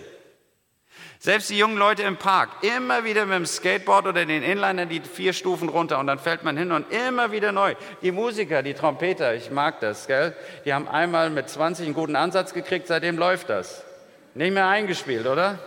Selbst 1.19 1.49
die 1.49 1.57
jungen 1.57 1.77
Leute 1.77 2.01
im 2.03 2.17
Park, 2.17 2.49
immer 2.63 3.05
wieder 3.05 3.25
mit 3.25 3.35
dem 3.35 3.45
Skateboard 3.45 4.07
oder 4.07 4.25
den 4.25 4.43
Inlinern 4.43 4.89
die 4.89 5.01
vier 5.01 5.33
Stufen 5.33 5.69
runter 5.69 5.99
und 5.99 6.07
dann 6.07 6.19
fällt 6.19 6.43
man 6.43 6.57
hin 6.57 6.71
und 6.71 6.91
immer 6.91 7.31
wieder 7.31 7.51
neu. 7.51 7.75
Die 8.01 8.11
Musiker, 8.11 8.63
die 8.63 8.73
Trompeter, 8.73 9.35
ich 9.35 9.51
mag 9.51 9.79
das, 9.79 10.07
gell? 10.07 10.35
Die 10.65 10.73
haben 10.73 10.89
einmal 10.89 11.29
mit 11.29 11.47
20 11.47 11.85
einen 11.85 11.93
guten 11.93 12.15
Ansatz 12.15 12.53
gekriegt, 12.53 12.87
seitdem 12.87 13.17
läuft 13.17 13.49
das. 13.49 13.85
Nicht 14.33 14.53
mehr 14.53 14.67
eingespielt, 14.67 15.27
oder? 15.27 15.59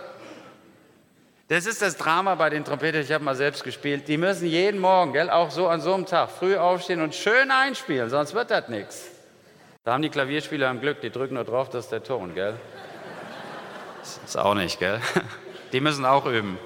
Das 1.49 1.67
ist 1.67 1.83
das 1.83 1.97
Drama 1.97 2.35
bei 2.37 2.49
den 2.49 2.65
Trompetern, 2.65 3.03
ich 3.03 3.13
habe 3.13 3.23
mal 3.23 3.37
selbst 3.37 3.65
gespielt. 3.65 4.09
Die 4.09 4.17
müssen 4.17 4.47
jeden 4.47 4.81
Morgen, 4.81 5.13
gell, 5.13 5.29
auch 5.29 5.51
so 5.51 5.69
an 5.69 5.81
so 5.81 5.93
einem 5.93 6.07
Tag, 6.07 6.31
früh 6.31 6.57
aufstehen 6.57 7.03
und 7.03 7.15
schön 7.15 7.51
einspielen, 7.51 8.09
sonst 8.09 8.35
wird 8.35 8.51
das 8.51 8.69
nichts. 8.69 9.11
Da 9.85 9.93
haben 9.93 10.03
die 10.03 10.09
Klavierspieler 10.09 10.69
am 10.69 10.81
Glück, 10.81 11.03
die 11.03 11.11
drücken 11.11 11.35
nur 11.35 11.45
drauf, 11.45 11.69
das 11.69 11.85
ist 11.85 11.93
der 11.93 12.03
Ton, 12.03 12.35
gell? 12.35 12.55
Das 14.01 14.21
ist 14.25 14.37
auch 14.37 14.55
nicht, 14.55 14.79
gell? 14.79 15.01
Die 15.73 15.81
müssen 15.81 16.05
auch 16.05 16.27
üben. 16.27 16.59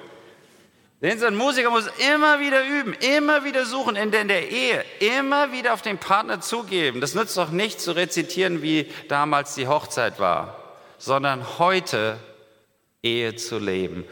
Sehen 1.01 1.19
Sie, 1.19 1.27
ein 1.27 1.37
Musiker 1.37 1.71
muss 1.71 1.89
immer 2.13 2.41
wieder 2.41 2.65
üben, 2.65 2.93
immer 2.95 3.45
wieder 3.45 3.65
suchen 3.65 3.95
in 3.95 4.11
der, 4.11 4.23
in 4.23 4.29
der 4.29 4.51
Ehe, 4.51 4.85
immer 4.99 5.53
wieder 5.53 5.73
auf 5.73 5.81
den 5.81 5.99
Partner 5.99 6.41
zugeben. 6.41 7.01
Das 7.01 7.15
nützt 7.15 7.37
doch 7.37 7.51
nicht 7.51 7.81
zu 7.81 7.93
rezitieren, 7.93 8.63
wie 8.63 8.93
damals 9.09 9.55
die 9.55 9.69
Hochzeit 9.69 10.19
war, 10.19 10.58
sondern 10.99 11.59
heute 11.59 12.19
Ehe 13.03 13.37
zu 13.37 13.59
leben, 13.59 14.05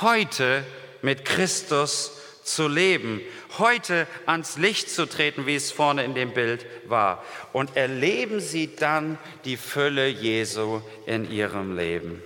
heute 0.00 0.64
mit 1.00 1.24
Christus 1.24 2.18
zu 2.42 2.66
leben, 2.66 3.20
heute 3.58 4.06
ans 4.26 4.56
Licht 4.56 4.90
zu 4.90 5.06
treten, 5.06 5.46
wie 5.46 5.54
es 5.54 5.70
vorne 5.70 6.04
in 6.04 6.14
dem 6.14 6.34
Bild 6.34 6.66
war. 6.86 7.24
Und 7.52 7.76
erleben 7.76 8.40
Sie 8.40 8.74
dann 8.74 9.18
die 9.44 9.56
Fülle 9.56 10.08
Jesu 10.08 10.82
in 11.06 11.30
Ihrem 11.30 11.76
Leben. 11.76 12.20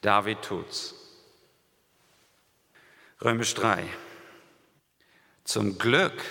David 0.00 0.42
tut's. 0.42 0.94
Römisch 3.22 3.54
3. 3.54 3.84
Zum 5.44 5.78
Glück 5.78 6.24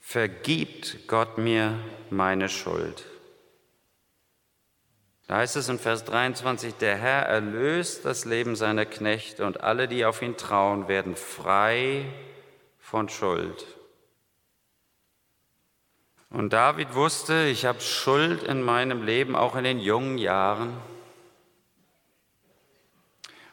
vergibt 0.00 1.06
Gott 1.06 1.38
mir 1.38 1.78
meine 2.10 2.48
Schuld. 2.48 3.04
Da 5.28 5.36
heißt 5.36 5.56
es 5.56 5.68
in 5.68 5.78
Vers 5.78 6.04
23, 6.04 6.74
der 6.74 6.96
Herr 6.96 7.22
erlöst 7.22 8.04
das 8.04 8.24
Leben 8.24 8.56
seiner 8.56 8.84
Knechte 8.84 9.46
und 9.46 9.62
alle, 9.62 9.88
die 9.88 10.04
auf 10.04 10.20
ihn 10.20 10.36
trauen, 10.36 10.88
werden 10.88 11.16
frei 11.16 12.04
von 12.78 13.08
Schuld. 13.08 13.66
Und 16.28 16.52
David 16.52 16.94
wusste, 16.94 17.46
ich 17.46 17.66
habe 17.66 17.80
Schuld 17.80 18.42
in 18.42 18.62
meinem 18.62 19.02
Leben, 19.04 19.36
auch 19.36 19.54
in 19.54 19.64
den 19.64 19.78
jungen 19.78 20.16
Jahren. 20.18 20.76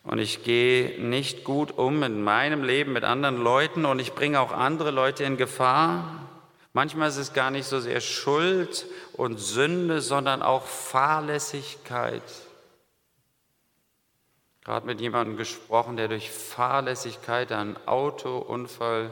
Und 0.04 0.20
ich 0.20 0.44
gehe 0.44 1.00
nicht 1.00 1.44
gut 1.44 1.78
um 1.78 2.04
in 2.04 2.24
meinem 2.24 2.64
Leben 2.64 2.94
mit 2.94 3.04
anderen 3.04 3.38
Leuten 3.38 3.86
und 3.86 4.00
ich 4.00 4.14
bringe 4.14 4.40
auch 4.40 4.54
andere 4.54 4.92
Leute 4.92 5.26
in 5.26 5.36
Gefahr. 5.36 6.29
Manchmal 6.74 7.10
ist 7.10 7.18
es 7.18 7.34
gar 7.34 7.50
nicht 7.52 7.66
so 7.66 7.80
sehr 7.80 8.00
Schuld 8.00 8.86
und 9.14 9.40
Sünde, 9.40 10.02
sondern 10.02 10.42
auch 10.42 10.66
Fahrlässigkeit. 10.66 12.24
Gerade 14.64 14.86
mit 14.86 15.02
jemandem 15.02 15.36
gesprochen, 15.36 15.98
der 15.98 16.08
durch 16.08 16.30
Fahrlässigkeit 16.30 17.52
einen 17.52 17.76
Autounfall 17.88 19.10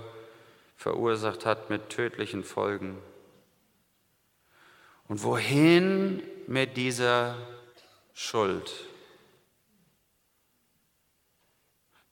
verursacht 0.75 1.45
hat 1.45 1.71
mit 1.71 1.89
tödlichen 1.89 2.43
Folgen. 2.43 3.01
Und 5.07 5.23
wohin 5.23 6.21
mit 6.45 6.77
dieser 6.77 7.35
Schuld? 8.13 8.71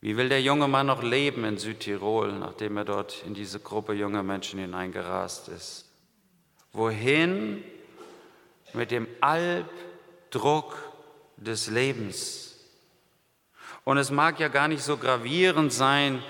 Wie 0.06 0.18
will 0.18 0.30
der 0.30 0.40
junge 0.40 0.68
Mann 0.68 0.86
noch 0.86 1.02
leben 1.02 1.46
in 1.46 1.58
Südtirol, 1.58 2.32
nachdem 2.32 2.78
er 2.78 2.86
dort 2.86 3.24
in 3.26 3.34
diese 3.34 3.60
Gruppe 3.60 3.94
junger 3.94 4.22
Menschen 4.22 4.60
hineingerast 4.60 5.48
ist? 5.48 5.90
Wohin 6.74 7.64
mit 8.74 8.92
dem 8.92 9.08
Albdruck 9.20 10.78
des 11.38 11.72
Lebens? 11.72 12.56
Und 13.84 13.98
es 13.98 14.12
mag 14.12 14.40
ja 14.40 14.48
gar 14.48 14.68
nicht 14.68 14.84
so 14.84 14.98
gravierend 14.98 15.74
sein, 15.74 16.22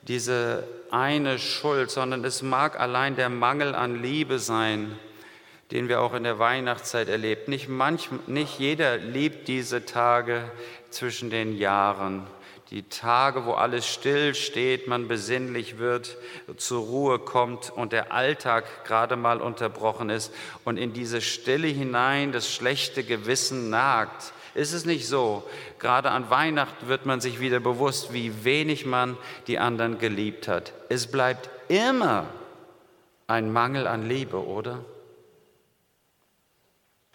diese 0.00 0.66
eine 0.90 1.38
Schuld, 1.38 1.90
sondern 1.90 2.24
es 2.24 2.40
mag 2.40 2.80
allein 2.80 3.16
der 3.16 3.28
Mangel 3.28 3.74
an 3.74 4.02
Liebe 4.02 4.38
sein, 4.38 4.98
den 5.72 5.90
wir 5.90 6.00
auch 6.00 6.14
in 6.14 6.24
der 6.24 6.38
Weihnachtszeit 6.38 7.10
erlebt. 7.10 7.48
Nicht, 7.48 7.68
manch, 7.68 8.08
nicht 8.26 8.58
jeder 8.58 8.96
liebt 8.96 9.46
diese 9.46 9.84
Tage 9.84 10.50
zwischen 10.88 11.28
den 11.28 11.58
Jahren 11.58 12.26
die 12.70 12.84
Tage, 12.84 13.46
wo 13.46 13.52
alles 13.52 13.86
still 13.86 14.34
steht, 14.34 14.86
man 14.86 15.08
besinnlich 15.08 15.78
wird, 15.78 16.16
zur 16.56 16.86
Ruhe 16.86 17.18
kommt 17.18 17.70
und 17.70 17.92
der 17.92 18.12
Alltag 18.12 18.84
gerade 18.84 19.16
mal 19.16 19.40
unterbrochen 19.40 20.08
ist 20.08 20.32
und 20.64 20.76
in 20.76 20.92
diese 20.92 21.20
Stille 21.20 21.66
hinein 21.66 22.30
das 22.30 22.52
schlechte 22.52 23.02
Gewissen 23.02 23.70
nagt. 23.70 24.32
Ist 24.54 24.72
es 24.72 24.84
nicht 24.84 25.08
so? 25.08 25.48
Gerade 25.80 26.10
an 26.10 26.30
Weihnachten 26.30 26.86
wird 26.86 27.06
man 27.06 27.20
sich 27.20 27.40
wieder 27.40 27.58
bewusst, 27.58 28.12
wie 28.12 28.44
wenig 28.44 28.86
man 28.86 29.16
die 29.48 29.58
anderen 29.58 29.98
geliebt 29.98 30.46
hat. 30.46 30.72
Es 30.88 31.08
bleibt 31.08 31.50
immer 31.68 32.26
ein 33.26 33.52
Mangel 33.52 33.86
an 33.86 34.08
Liebe, 34.08 34.44
oder? 34.44 34.84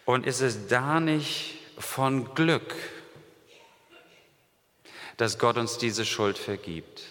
Und 0.04 0.26
ist 0.26 0.40
es 0.40 0.68
da 0.68 1.00
nicht 1.00 1.58
von 1.78 2.34
Glück, 2.34 2.74
dass 5.16 5.38
Gott 5.38 5.56
uns 5.56 5.78
diese 5.78 6.04
Schuld 6.04 6.38
vergibt, 6.38 7.02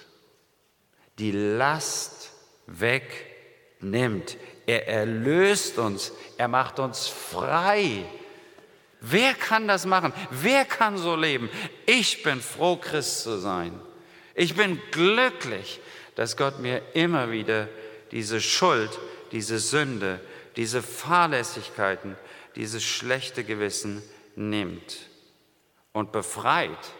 die 1.17 1.31
Last 1.31 2.31
wegnimmt. 2.67 4.37
Er 4.67 4.87
erlöst 4.87 5.77
uns, 5.77 6.11
er 6.37 6.47
macht 6.47 6.79
uns 6.79 7.07
frei. 7.07 8.05
Wer 8.99 9.33
kann 9.35 9.67
das 9.67 9.85
machen? 9.85 10.13
Wer 10.31 10.65
kann 10.65 10.97
so 10.97 11.15
leben? 11.15 11.49
Ich 11.85 12.23
bin 12.23 12.41
froh, 12.41 12.75
Christ 12.75 13.21
zu 13.21 13.39
sein. 13.39 13.79
Ich 14.33 14.55
bin 14.55 14.81
glücklich, 14.91 15.79
dass 16.15 16.35
Gott 16.35 16.59
mir 16.59 16.81
immer 16.93 17.31
wieder 17.31 17.69
diese 18.11 18.41
Schuld, 18.41 18.89
diese 19.31 19.59
Sünde, 19.59 20.19
diese 20.55 20.81
Fahrlässigkeiten, 20.81 22.17
dieses 22.55 22.83
schlechte 22.83 23.43
Gewissen 23.43 24.01
nimmt 24.35 24.97
und 25.93 26.11
befreit 26.11 26.93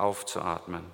aufzuatmen. 0.00 0.84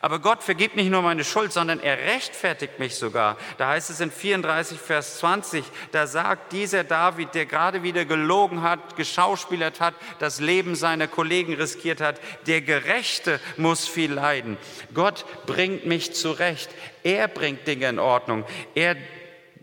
Aber 0.00 0.20
Gott 0.20 0.42
vergibt 0.42 0.76
nicht 0.76 0.90
nur 0.90 1.02
meine 1.02 1.24
Schuld, 1.24 1.52
sondern 1.52 1.80
er 1.80 1.98
rechtfertigt 1.98 2.78
mich 2.78 2.94
sogar. 2.96 3.36
Da 3.58 3.68
heißt 3.68 3.90
es 3.90 4.00
in 4.00 4.10
34, 4.10 4.78
Vers 4.78 5.18
20, 5.18 5.64
da 5.90 6.06
sagt 6.06 6.52
dieser 6.52 6.84
David, 6.84 7.34
der 7.34 7.46
gerade 7.46 7.82
wieder 7.82 8.04
gelogen 8.04 8.62
hat, 8.62 8.96
geschauspielert 8.96 9.80
hat, 9.80 9.94
das 10.18 10.40
Leben 10.40 10.74
seiner 10.74 11.08
Kollegen 11.08 11.54
riskiert 11.54 12.00
hat, 12.00 12.20
der 12.46 12.60
Gerechte 12.60 13.40
muss 13.56 13.88
viel 13.88 14.12
leiden. 14.12 14.56
Gott 14.94 15.24
bringt 15.46 15.86
mich 15.86 16.14
zurecht. 16.14 16.70
Er 17.02 17.28
bringt 17.28 17.66
Dinge 17.66 17.88
in 17.88 17.98
Ordnung. 17.98 18.44
Er 18.74 18.96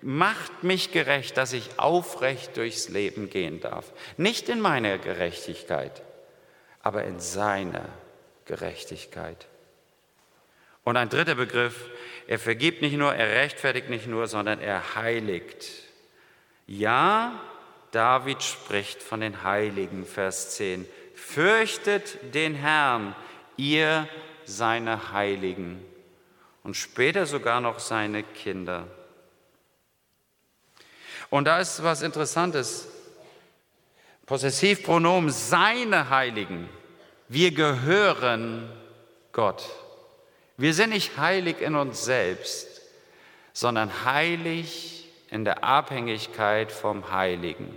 macht 0.02 0.64
mich 0.64 0.92
gerecht, 0.92 1.38
dass 1.38 1.54
ich 1.54 1.80
aufrecht 1.80 2.58
durchs 2.58 2.90
Leben 2.90 3.30
gehen 3.30 3.62
darf. 3.62 3.86
Nicht 4.18 4.50
in 4.50 4.60
meiner 4.60 4.98
Gerechtigkeit, 4.98 6.02
aber 6.82 7.04
in 7.06 7.20
seiner 7.20 7.80
Gerechtigkeit. 7.80 8.09
Und 10.84 10.98
ein 10.98 11.10
dritter 11.10 11.36
Begriff, 11.36 11.90
er 12.28 12.40
vergibt 12.40 12.82
nicht 12.82 12.96
nur, 12.96 13.14
er 13.14 13.36
rechtfertigt 13.36 13.90
nicht 13.90 14.08
nur, 14.08 14.28
sondern 14.28 14.60
er 14.60 14.96
heiligt. 14.96 15.68
Ja, 16.68 17.40
David 17.92 18.42
spricht 18.44 19.02
von 19.02 19.22
den 19.22 19.44
Heiligen, 19.44 20.06
Vers 20.06 20.56
10. 20.56 20.88
Fürchtet 21.16 22.18
den 22.34 22.56
Herrn, 22.56 23.16
ihr 23.58 24.08
seine 24.46 25.12
Heiligen 25.12 25.84
und 26.64 26.76
später 26.76 27.26
sogar 27.26 27.62
noch 27.62 27.80
seine 27.80 28.24
Kinder. 28.24 28.88
Und 31.30 31.46
da 31.46 31.60
ist 31.60 31.84
was 31.84 32.02
Interessantes. 32.02 32.88
Possessivpronomen 34.26 35.30
seine 35.30 36.10
Heiligen. 36.10 36.70
Wir 37.30 37.52
gehören 37.52 38.68
Gott. 39.32 39.64
Wir 40.58 40.74
sind 40.74 40.90
nicht 40.90 41.18
heilig 41.18 41.62
in 41.62 41.76
uns 41.76 42.04
selbst, 42.04 42.82
sondern 43.54 44.04
heilig 44.04 45.08
in 45.30 45.46
der 45.46 45.64
Abhängigkeit 45.64 46.72
vom 46.72 47.12
Heiligen. 47.12 47.74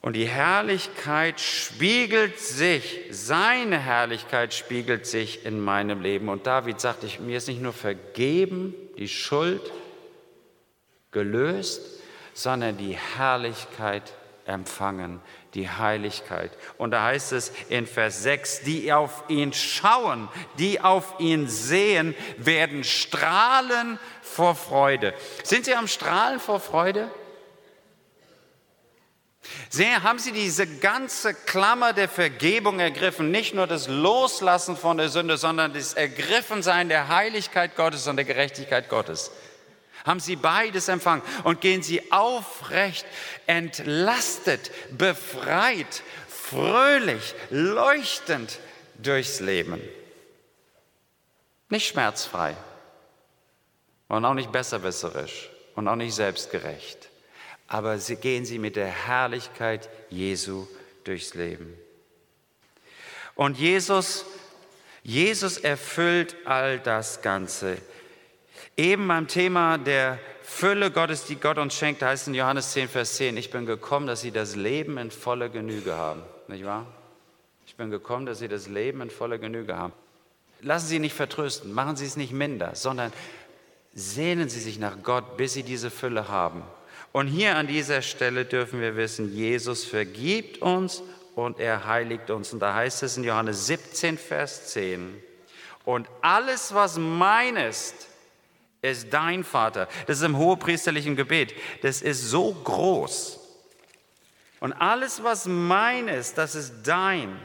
Und 0.00 0.14
die 0.16 0.26
Herrlichkeit 0.26 1.38
spiegelt 1.38 2.40
sich, 2.40 3.00
seine 3.10 3.78
Herrlichkeit 3.78 4.54
spiegelt 4.54 5.06
sich 5.06 5.44
in 5.44 5.60
meinem 5.60 6.00
Leben. 6.00 6.30
Und 6.30 6.46
David 6.46 6.80
sagt, 6.80 7.04
ich, 7.04 7.20
mir 7.20 7.36
ist 7.36 7.48
nicht 7.48 7.60
nur 7.60 7.72
vergeben, 7.74 8.74
die 8.96 9.08
Schuld 9.08 9.62
gelöst, 11.10 12.00
sondern 12.32 12.78
die 12.78 12.96
Herrlichkeit 12.96 14.12
empfangen, 14.46 15.20
die 15.54 15.68
Heiligkeit. 15.68 16.50
Und 16.78 16.90
da 16.90 17.04
heißt 17.04 17.32
es 17.32 17.52
in 17.68 17.86
Vers 17.86 18.22
6, 18.22 18.62
die 18.62 18.92
auf 18.92 19.24
ihn 19.28 19.52
schauen, 19.52 20.28
die 20.58 20.80
auf 20.80 21.14
ihn 21.18 21.48
sehen, 21.48 22.14
werden 22.36 22.84
strahlen 22.84 23.98
vor 24.22 24.54
Freude. 24.54 25.14
Sind 25.42 25.64
Sie 25.64 25.74
am 25.74 25.88
Strahlen 25.88 26.40
vor 26.40 26.60
Freude? 26.60 27.10
Sehen, 29.68 30.02
haben 30.02 30.18
Sie 30.18 30.32
diese 30.32 30.66
ganze 30.66 31.34
Klammer 31.34 31.92
der 31.92 32.08
Vergebung 32.08 32.80
ergriffen, 32.80 33.30
nicht 33.30 33.54
nur 33.54 33.66
das 33.66 33.88
Loslassen 33.88 34.76
von 34.76 34.96
der 34.96 35.10
Sünde, 35.10 35.36
sondern 35.36 35.74
das 35.74 35.94
Ergriffensein 35.94 36.88
der 36.88 37.08
Heiligkeit 37.08 37.76
Gottes 37.76 38.06
und 38.06 38.16
der 38.16 38.24
Gerechtigkeit 38.24 38.88
Gottes 38.88 39.30
haben 40.04 40.20
sie 40.20 40.36
beides 40.36 40.88
empfangen 40.88 41.22
und 41.44 41.60
gehen 41.60 41.82
sie 41.82 42.12
aufrecht, 42.12 43.06
entlastet, 43.46 44.70
befreit, 44.96 46.02
fröhlich, 46.28 47.34
leuchtend 47.50 48.58
durchs 49.02 49.40
Leben. 49.40 49.80
Nicht 51.70 51.88
schmerzfrei 51.88 52.54
und 54.08 54.24
auch 54.24 54.34
nicht 54.34 54.52
besserwisserisch 54.52 55.50
und 55.74 55.88
auch 55.88 55.96
nicht 55.96 56.14
selbstgerecht, 56.14 57.08
aber 57.66 57.98
sie 57.98 58.16
gehen 58.16 58.44
sie 58.44 58.58
mit 58.58 58.76
der 58.76 58.86
Herrlichkeit 58.86 59.88
Jesu 60.10 60.66
durchs 61.04 61.34
Leben. 61.34 61.74
Und 63.34 63.58
Jesus, 63.58 64.24
Jesus 65.02 65.56
erfüllt 65.56 66.36
all 66.44 66.78
das 66.78 67.22
Ganze. 67.22 67.78
Eben 68.76 69.06
beim 69.08 69.28
Thema 69.28 69.78
der 69.78 70.18
Fülle 70.42 70.90
Gottes, 70.90 71.24
die 71.24 71.36
Gott 71.36 71.58
uns 71.58 71.74
schenkt, 71.74 72.02
heißt 72.02 72.28
in 72.28 72.34
Johannes 72.34 72.72
10, 72.72 72.88
Vers 72.88 73.16
10, 73.16 73.36
ich 73.36 73.50
bin 73.50 73.66
gekommen, 73.66 74.06
dass 74.06 74.20
sie 74.20 74.30
das 74.30 74.56
Leben 74.56 74.98
in 74.98 75.10
voller 75.10 75.48
Genüge 75.48 75.94
haben. 75.94 76.22
Nicht 76.48 76.64
wahr? 76.64 76.86
Ich 77.66 77.76
bin 77.76 77.90
gekommen, 77.90 78.26
dass 78.26 78.38
sie 78.38 78.48
das 78.48 78.68
Leben 78.68 79.00
in 79.00 79.10
voller 79.10 79.38
Genüge 79.38 79.76
haben. 79.76 79.92
Lassen 80.60 80.86
Sie 80.86 80.98
nicht 80.98 81.14
vertrösten, 81.14 81.72
machen 81.72 81.96
Sie 81.96 82.06
es 82.06 82.16
nicht 82.16 82.32
minder, 82.32 82.74
sondern 82.74 83.12
sehnen 83.92 84.48
Sie 84.48 84.60
sich 84.60 84.78
nach 84.78 84.96
Gott, 85.02 85.36
bis 85.36 85.52
Sie 85.52 85.62
diese 85.62 85.90
Fülle 85.90 86.28
haben. 86.28 86.62
Und 87.12 87.26
hier 87.26 87.56
an 87.56 87.66
dieser 87.66 88.00
Stelle 88.00 88.44
dürfen 88.44 88.80
wir 88.80 88.96
wissen, 88.96 89.34
Jesus 89.34 89.84
vergibt 89.84 90.62
uns 90.62 91.02
und 91.34 91.60
er 91.60 91.86
heiligt 91.86 92.30
uns. 92.30 92.52
Und 92.52 92.60
da 92.60 92.74
heißt 92.74 93.02
es 93.02 93.16
in 93.16 93.24
Johannes 93.24 93.66
17, 93.66 94.18
Vers 94.18 94.68
10, 94.72 95.22
und 95.84 96.08
alles, 96.22 96.72
was 96.72 96.96
mein 96.96 97.56
ist, 97.56 98.08
ist 98.90 99.12
dein 99.12 99.44
Vater. 99.44 99.88
Das 100.06 100.18
ist 100.18 100.24
im 100.24 100.36
hohepriesterlichen 100.36 101.16
Gebet. 101.16 101.54
Das 101.82 102.02
ist 102.02 102.30
so 102.30 102.52
groß. 102.52 103.40
Und 104.60 104.72
alles, 104.72 105.22
was 105.22 105.46
mein 105.46 106.08
ist, 106.08 106.38
das 106.38 106.54
ist 106.54 106.82
dein. 106.84 107.38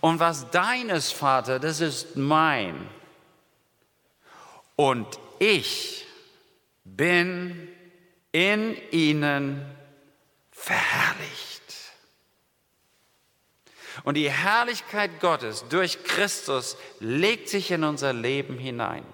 Und 0.00 0.20
was 0.20 0.50
dein 0.50 0.88
ist, 0.88 1.12
Vater, 1.12 1.58
das 1.58 1.80
ist 1.80 2.16
mein. 2.16 2.88
Und 4.74 5.06
ich 5.38 6.06
bin 6.84 7.68
in 8.32 8.76
ihnen 8.90 9.64
verherrlicht. 10.50 11.62
Und 14.04 14.14
die 14.14 14.30
Herrlichkeit 14.30 15.20
Gottes 15.20 15.64
durch 15.68 16.04
Christus 16.04 16.76
legt 17.00 17.48
sich 17.48 17.70
in 17.70 17.82
unser 17.82 18.12
Leben 18.12 18.58
hinein. 18.58 19.04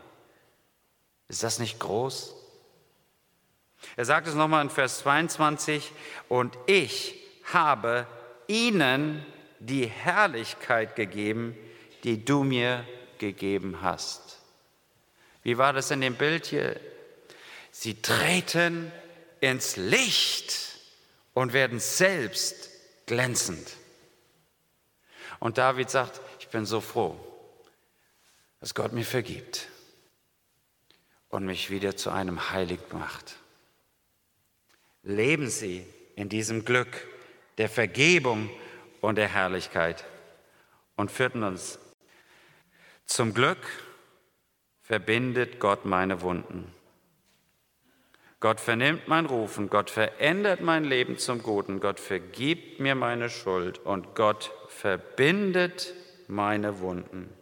Ist 1.33 1.43
das 1.43 1.59
nicht 1.59 1.81
groß? 1.81 2.35
Er 3.97 4.05
sagt 4.05 4.27
es 4.27 4.35
nochmal 4.35 4.63
in 4.63 4.69
Vers 4.69 4.99
22, 4.99 5.91
und 6.29 6.59
ich 6.67 7.15
habe 7.45 8.07
ihnen 8.49 9.25
die 9.59 9.87
Herrlichkeit 9.87 10.95
gegeben, 10.95 11.57
die 12.05 12.23
du 12.23 12.45
mir 12.45 12.87
gegeben 13.17 13.81
hast. 13.81 14.41
Wie 15.43 15.57
war 15.57 15.73
das 15.73 15.91
in 15.91 16.03
dem 16.03 16.17
Bild 16.17 16.45
hier? 16.45 16.79
Sie 17.71 18.03
treten 18.03 18.93
ins 19.41 19.77
Licht 19.77 20.55
und 21.33 21.55
werden 21.55 21.81
selbst 21.81 22.69
glänzend. 23.07 23.79
Und 25.39 25.57
David 25.57 25.89
sagt, 25.89 26.21
ich 26.41 26.49
bin 26.49 26.67
so 26.67 26.83
froh, 26.83 27.19
dass 28.61 28.75
Gott 28.75 28.93
mir 28.93 29.07
vergibt 29.07 29.72
und 31.33 31.47
mich 31.47 31.71
wieder 31.71 31.97
zu 31.97 32.11
einem 32.11 32.51
Heilig 32.51 32.79
macht. 32.93 33.37
Leben 35.03 35.49
Sie 35.49 35.85
in 36.15 36.29
diesem 36.29 36.65
Glück 36.65 37.09
der 37.59 37.69
Vergebung 37.69 38.51
und 39.01 39.17
der 39.17 39.29
Herrlichkeit. 39.29 40.05
Und 40.95 41.11
viertens, 41.11 41.79
zum 43.07 43.33
Glück 43.33 43.59
verbindet 44.83 45.59
Gott 45.59 45.87
meine 45.87 46.21
Wunden. 46.21 46.71
Gott 48.39 48.61
vernimmt 48.61 49.09
mein 49.09 49.25
Rufen, 49.25 49.71
Gott 49.71 49.89
verändert 49.89 50.61
mein 50.61 50.85
Leben 50.85 51.17
zum 51.17 51.43
Guten, 51.43 51.81
Gott 51.81 51.99
vergibt 51.99 52.79
mir 52.79 52.95
meine 52.95 53.31
Schuld 53.31 53.79
und 53.79 54.15
Gott 54.15 54.53
verbindet 54.69 55.95
meine 56.29 56.81
Wunden. 56.81 57.33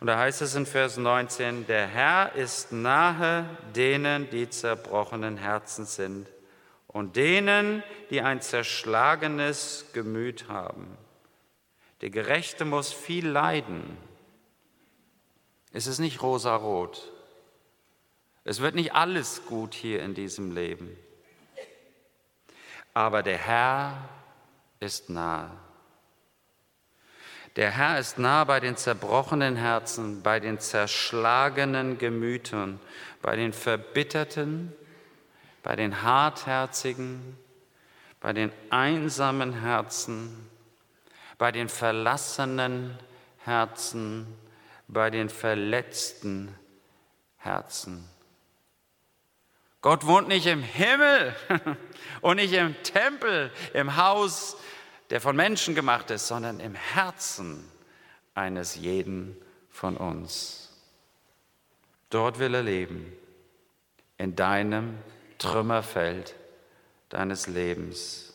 Und 0.00 0.06
da 0.08 0.18
heißt 0.18 0.42
es 0.42 0.54
in 0.54 0.66
Vers 0.66 0.96
19, 0.96 1.66
der 1.66 1.86
Herr 1.86 2.34
ist 2.34 2.72
nahe 2.72 3.48
denen, 3.74 4.28
die 4.30 4.48
zerbrochenen 4.48 5.36
Herzen 5.36 5.86
sind 5.86 6.28
und 6.86 7.16
denen, 7.16 7.82
die 8.10 8.20
ein 8.20 8.40
zerschlagenes 8.40 9.86
Gemüt 9.92 10.48
haben. 10.48 10.96
Der 12.00 12.10
Gerechte 12.10 12.64
muss 12.64 12.92
viel 12.92 13.26
leiden. 13.26 13.96
Es 15.72 15.86
ist 15.86 15.98
nicht 15.98 16.22
rosarot. 16.22 17.12
Es 18.44 18.60
wird 18.60 18.74
nicht 18.74 18.94
alles 18.94 19.44
gut 19.46 19.74
hier 19.74 20.02
in 20.02 20.14
diesem 20.14 20.52
Leben. 20.52 20.96
Aber 22.94 23.22
der 23.22 23.38
Herr 23.38 24.08
ist 24.80 25.10
nahe. 25.10 25.50
Der 27.56 27.70
Herr 27.70 27.98
ist 27.98 28.18
nah 28.18 28.44
bei 28.44 28.60
den 28.60 28.76
zerbrochenen 28.76 29.56
Herzen, 29.56 30.22
bei 30.22 30.40
den 30.40 30.60
zerschlagenen 30.60 31.96
Gemütern, 31.96 32.78
bei 33.22 33.34
den 33.34 33.54
Verbitterten, 33.54 34.74
bei 35.62 35.74
den 35.74 36.02
Hartherzigen, 36.02 37.38
bei 38.20 38.34
den 38.34 38.52
einsamen 38.68 39.54
Herzen, 39.62 40.50
bei 41.38 41.50
den 41.50 41.70
verlassenen 41.70 42.98
Herzen, 43.38 44.26
bei 44.86 45.08
den 45.08 45.30
verletzten 45.30 46.54
Herzen. 47.38 48.06
Gott 49.80 50.06
wohnt 50.06 50.28
nicht 50.28 50.46
im 50.46 50.62
Himmel 50.62 51.34
und 52.20 52.36
nicht 52.36 52.52
im 52.52 52.74
Tempel, 52.82 53.50
im 53.72 53.96
Haus 53.96 54.58
der 55.10 55.20
von 55.20 55.36
Menschen 55.36 55.74
gemacht 55.74 56.10
ist, 56.10 56.26
sondern 56.26 56.60
im 56.60 56.74
Herzen 56.74 57.64
eines 58.34 58.76
jeden 58.76 59.36
von 59.70 59.96
uns. 59.96 60.70
Dort 62.10 62.38
will 62.38 62.54
er 62.54 62.62
leben, 62.62 63.12
in 64.18 64.36
deinem 64.36 64.98
Trümmerfeld 65.38 66.34
deines 67.08 67.46
Lebens. 67.46 68.32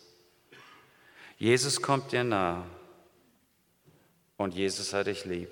Jesus 1.38 1.82
kommt 1.82 2.12
dir 2.12 2.24
nah 2.24 2.66
und 4.38 4.54
Jesus 4.54 4.94
hat 4.94 5.08
dich 5.08 5.26
lieb. 5.26 5.50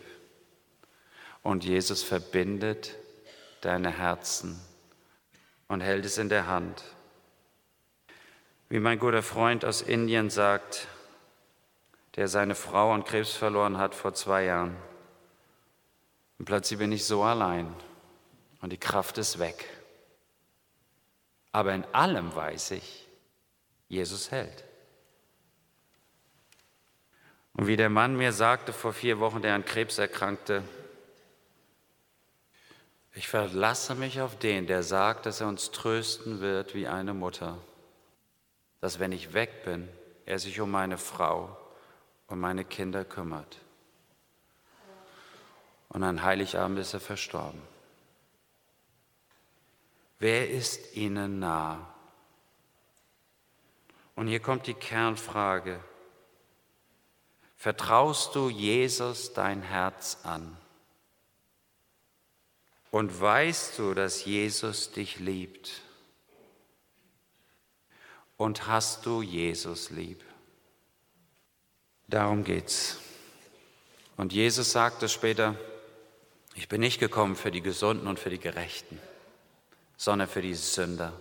Und 1.42 1.64
Jesus 1.64 2.04
verbindet 2.04 2.96
deine 3.62 3.92
Herzen 3.92 4.60
und 5.68 5.82
hält 5.82 6.06
es 6.06 6.18
in 6.18 6.30
der 6.30 6.48
Hand. 6.48 6.84
Wie 8.68 8.80
mein 8.80 9.00
guter 9.00 9.24
Freund 9.24 9.66
aus 9.66 9.82
Indien 9.82 10.30
sagt, 10.30 10.88
der 12.15 12.28
seine 12.28 12.56
Frau 12.56 12.93
an 12.93 13.04
Krebs 13.04 13.34
verloren 13.34 13.78
hat 13.78 13.95
vor 13.95 14.13
zwei 14.13 14.45
Jahren. 14.45 14.76
Und 16.38 16.45
plötzlich 16.45 16.80
bin 16.80 16.91
ich 16.91 17.06
so 17.06 17.24
allein 17.24 17.74
und 18.62 18.72
die 18.72 18.78
Kraft 18.78 19.17
ist 19.17 19.39
weg. 19.39 19.65
Aber 21.52 21.74
in 21.74 21.86
allem 21.93 22.36
weiß 22.36 22.72
ich, 22.72 23.08
Jesus 23.88 24.32
hält. 24.32 24.63
Und 27.54 27.67
wie 27.67 27.76
der 27.76 27.89
Mann 27.89 28.15
mir 28.15 28.32
sagte 28.32 28.72
vor 28.72 28.93
vier 28.93 29.19
Wochen, 29.19 29.41
der 29.41 29.56
an 29.56 29.65
Krebs 29.65 29.98
erkrankte, 29.98 30.63
ich 33.13 33.28
verlasse 33.28 33.95
mich 33.95 34.22
auf 34.22 34.38
den, 34.39 34.65
der 34.65 34.82
sagt, 34.84 35.26
dass 35.26 35.41
er 35.41 35.48
uns 35.48 35.72
trösten 35.72 36.39
wird 36.39 36.74
wie 36.74 36.88
eine 36.88 37.13
Mutter, 37.13 37.58
dass 38.80 39.00
wenn 39.00 39.12
ich 39.12 39.34
weg 39.34 39.65
bin, 39.65 39.89
er 40.26 40.39
sich 40.39 40.62
um 40.62 40.72
meine 40.72 40.98
Frau 40.98 41.58
und 42.30 42.39
meine 42.39 42.63
Kinder 42.63 43.04
kümmert. 43.04 43.60
Und 45.89 46.04
an 46.04 46.24
Heiligabend 46.24 46.80
ist 46.80 46.94
er 46.94 47.00
verstorben. 47.00 47.62
Wer 50.20 50.50
ist 50.50 50.96
ihnen 50.96 51.39
nah? 51.39 51.94
Und 54.15 54.28
hier 54.28 54.42
kommt 54.42 54.68
die 54.68 54.74
Kernfrage. 54.74 55.80
Vertraust 57.56 58.36
du 58.36 58.50
Jesus 58.50 59.34
dein 59.34 59.62
Herz 59.62 60.20
an? 60.24 60.58
Und 62.92 63.20
weißt 63.20 63.80
du, 63.80 63.94
dass 63.94 64.26
Jesus 64.26 64.92
dich 64.92 65.20
liebt? 65.20 65.82
Und 68.38 68.68
hast 68.68 69.06
du 69.06 69.22
Jesus 69.22 69.89
lieb? 69.89 70.24
Darum 72.10 72.43
geht's. 72.43 72.98
Und 74.17 74.34
Jesus 74.34 74.72
sagte 74.72 75.08
später, 75.08 75.56
ich 76.56 76.67
bin 76.67 76.82
nicht 76.82 77.00
gekommen 77.00 77.36
für 77.36 77.52
die 77.52 77.62
Gesunden 77.62 78.08
und 78.08 78.17
für 78.17 78.32
die 78.32 78.39
Gerechten, 78.39 79.00
sondern 79.95 80.28
für 80.28 80.41
die 80.41 80.56
Sünder 80.56 81.13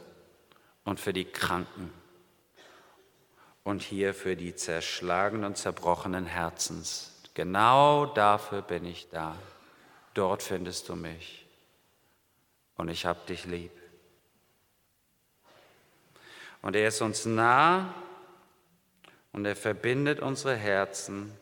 und 0.84 0.98
für 0.98 1.12
die 1.12 1.26
Kranken 1.26 1.92
und 3.64 3.82
hier 3.82 4.14
für 4.14 4.34
die 4.34 4.54
zerschlagenen 4.54 5.44
und 5.44 5.58
zerbrochenen 5.58 6.24
Herzens. 6.24 7.20
Genau 7.34 8.06
dafür 8.06 8.62
bin 8.62 8.86
ich 8.86 9.10
da. 9.10 9.36
Dort 10.14 10.42
findest 10.42 10.88
du 10.88 10.96
mich. 10.96 11.46
Und 12.76 12.88
ich 12.88 13.04
habe 13.04 13.20
dich 13.28 13.44
lieb. 13.44 13.72
Und 16.62 16.76
er 16.76 16.88
ist 16.88 17.02
uns 17.02 17.26
nah 17.26 17.94
und 19.38 19.44
er 19.44 19.54
verbindet 19.54 20.18
unsere 20.18 20.56
Herzen 20.56 21.32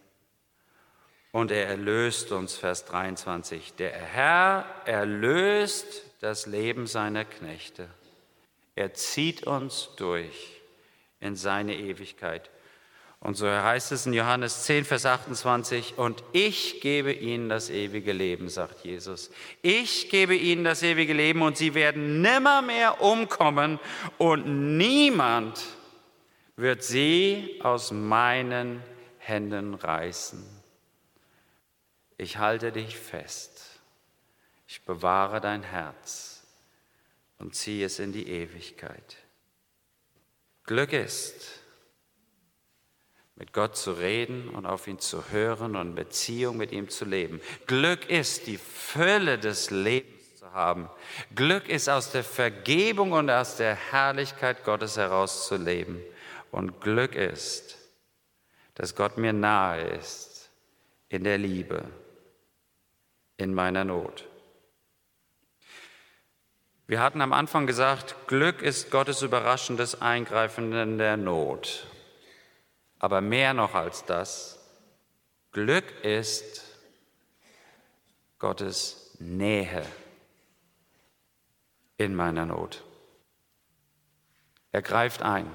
und 1.33 1.51
er 1.51 1.67
erlöst 1.67 2.31
uns, 2.31 2.55
Vers 2.55 2.85
23. 2.85 3.73
Der 3.73 3.91
Herr 3.91 4.67
erlöst 4.85 6.03
das 6.21 6.45
Leben 6.45 6.87
seiner 6.87 7.25
Knechte. 7.25 7.89
Er 8.75 8.93
zieht 8.93 9.47
uns 9.47 9.89
durch 9.97 10.61
in 11.21 11.37
seine 11.37 11.75
Ewigkeit. 11.75 12.51
Und 13.21 13.39
so 13.39 13.49
heißt 13.49 13.93
es 13.93 14.05
in 14.05 14.13
Johannes 14.13 14.65
10, 14.65 14.85
Vers 14.85 15.07
28, 15.07 15.97
und 15.97 16.23
ich 16.33 16.83
gebe 16.83 17.15
ihnen 17.15 17.49
das 17.49 17.71
ewige 17.71 18.13
Leben, 18.13 18.51
sagt 18.51 18.85
Jesus. 18.85 19.31
Ich 19.63 20.11
gebe 20.11 20.35
ihnen 20.35 20.65
das 20.65 20.83
ewige 20.83 21.15
Leben 21.15 21.41
und 21.41 21.57
sie 21.57 21.73
werden 21.73 22.21
nimmermehr 22.21 23.01
umkommen 23.01 23.81
und 24.19 24.77
niemand 24.77 25.59
wird 26.57 26.83
sie 26.83 27.61
aus 27.63 27.91
meinen 27.91 28.83
Händen 29.19 29.75
reißen. 29.75 30.45
Ich 32.19 32.39
halte 32.39 32.73
dich 32.73 32.99
fest, 32.99 33.81
ich 34.67 34.83
bewahre 34.83 35.41
dein 35.41 35.63
Herz 35.63 36.43
und 37.39 37.55
ziehe 37.55 37.85
es 37.85 37.99
in 37.99 38.13
die 38.13 38.29
Ewigkeit. 38.29 39.17
Glück 40.65 40.93
ist, 40.93 41.61
mit 43.37 43.53
Gott 43.53 43.77
zu 43.77 43.93
reden 43.93 44.49
und 44.49 44.65
auf 44.65 44.89
ihn 44.89 44.99
zu 44.99 45.31
hören 45.31 45.77
und 45.77 45.95
Beziehung 45.95 46.57
mit 46.57 46.73
ihm 46.73 46.89
zu 46.89 47.05
leben. 47.05 47.43
Glück 47.67 48.09
ist, 48.09 48.47
die 48.47 48.57
Fülle 48.57 49.39
des 49.39 49.71
Lebens 49.71 50.37
zu 50.37 50.51
haben. 50.53 50.89
Glück 51.35 51.69
ist, 51.69 51.91
aus 51.91 52.11
der 52.11 52.25
Vergebung 52.25 53.13
und 53.13 53.29
aus 53.29 53.59
der 53.59 53.75
Herrlichkeit 53.75 54.65
Gottes 54.65 54.97
herauszuleben. 54.97 56.01
Und 56.51 56.81
Glück 56.81 57.15
ist, 57.15 57.77
dass 58.75 58.95
Gott 58.95 59.19
mir 59.19 59.33
nahe 59.33 59.83
ist 59.83 60.51
in 61.09 61.25
der 61.25 61.39
Liebe 61.39 61.85
in 63.37 63.55
meiner 63.55 63.85
Not. 63.85 64.25
Wir 66.87 67.01
hatten 67.01 67.21
am 67.21 67.33
Anfang 67.33 67.67
gesagt, 67.67 68.15
Glück 68.29 68.63
ist 68.63 68.91
Gottes 68.91 69.23
überraschendes 69.23 70.01
Eingreifen 70.01 70.73
in 70.73 70.99
der 70.99 71.17
Not. 71.17 71.87
Aber 72.99 73.21
mehr 73.21 73.55
noch 73.55 73.75
als 73.75 74.05
das, 74.05 74.59
Glück 75.53 76.05
ist 76.05 76.63
Gottes 78.39 79.17
Nähe 79.19 79.85
in 81.97 82.15
meiner 82.15 82.47
Not. 82.47 82.85
Er 84.71 84.83
greift 84.83 85.23
ein, 85.23 85.51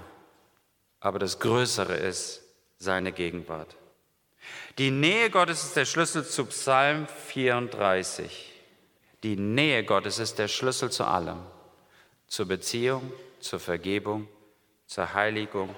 aber 1.01 1.19
das 1.19 1.39
Größere 1.39 1.95
ist 1.95 2.41
seine 2.77 3.11
Gegenwart. 3.11 3.75
Die 4.77 4.91
Nähe 4.91 5.29
Gottes 5.29 5.63
ist 5.63 5.75
der 5.75 5.85
Schlüssel 5.85 6.25
zu 6.25 6.45
Psalm 6.45 7.07
34. 7.27 8.53
Die 9.23 9.35
Nähe 9.35 9.83
Gottes 9.83 10.19
ist 10.19 10.39
der 10.39 10.47
Schlüssel 10.47 10.91
zu 10.91 11.03
allem. 11.03 11.39
Zur 12.27 12.47
Beziehung, 12.47 13.11
zur 13.39 13.59
Vergebung, 13.59 14.27
zur 14.87 15.13
Heiligung 15.13 15.75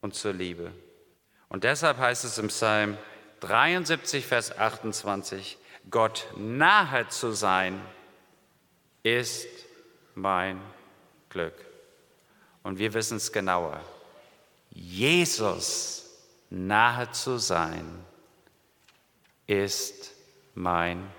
und 0.00 0.14
zur 0.14 0.32
Liebe. 0.32 0.72
Und 1.48 1.64
deshalb 1.64 1.98
heißt 1.98 2.24
es 2.24 2.38
im 2.38 2.48
Psalm 2.48 2.98
73, 3.40 4.26
Vers 4.26 4.56
28, 4.56 5.58
Gott 5.90 6.26
nahe 6.36 7.08
zu 7.08 7.32
sein, 7.32 7.80
ist 9.02 9.46
mein 10.14 10.60
Glück. 11.28 11.54
Und 12.62 12.78
wir 12.78 12.94
wissen 12.94 13.18
es 13.18 13.32
genauer. 13.32 13.80
Jesus 14.74 16.04
nahe 16.50 17.10
zu 17.12 17.38
sein, 17.38 18.04
ist 19.46 20.10
mein 20.54 21.10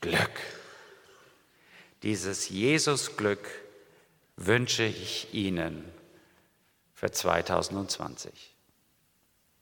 Glück. 0.00 0.30
Dieses 2.02 2.48
Jesus-Glück 2.48 3.46
wünsche 4.36 4.84
ich 4.84 5.34
Ihnen 5.34 5.84
für 6.94 7.10
2020. 7.10 8.54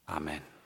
Amen. 0.05 0.56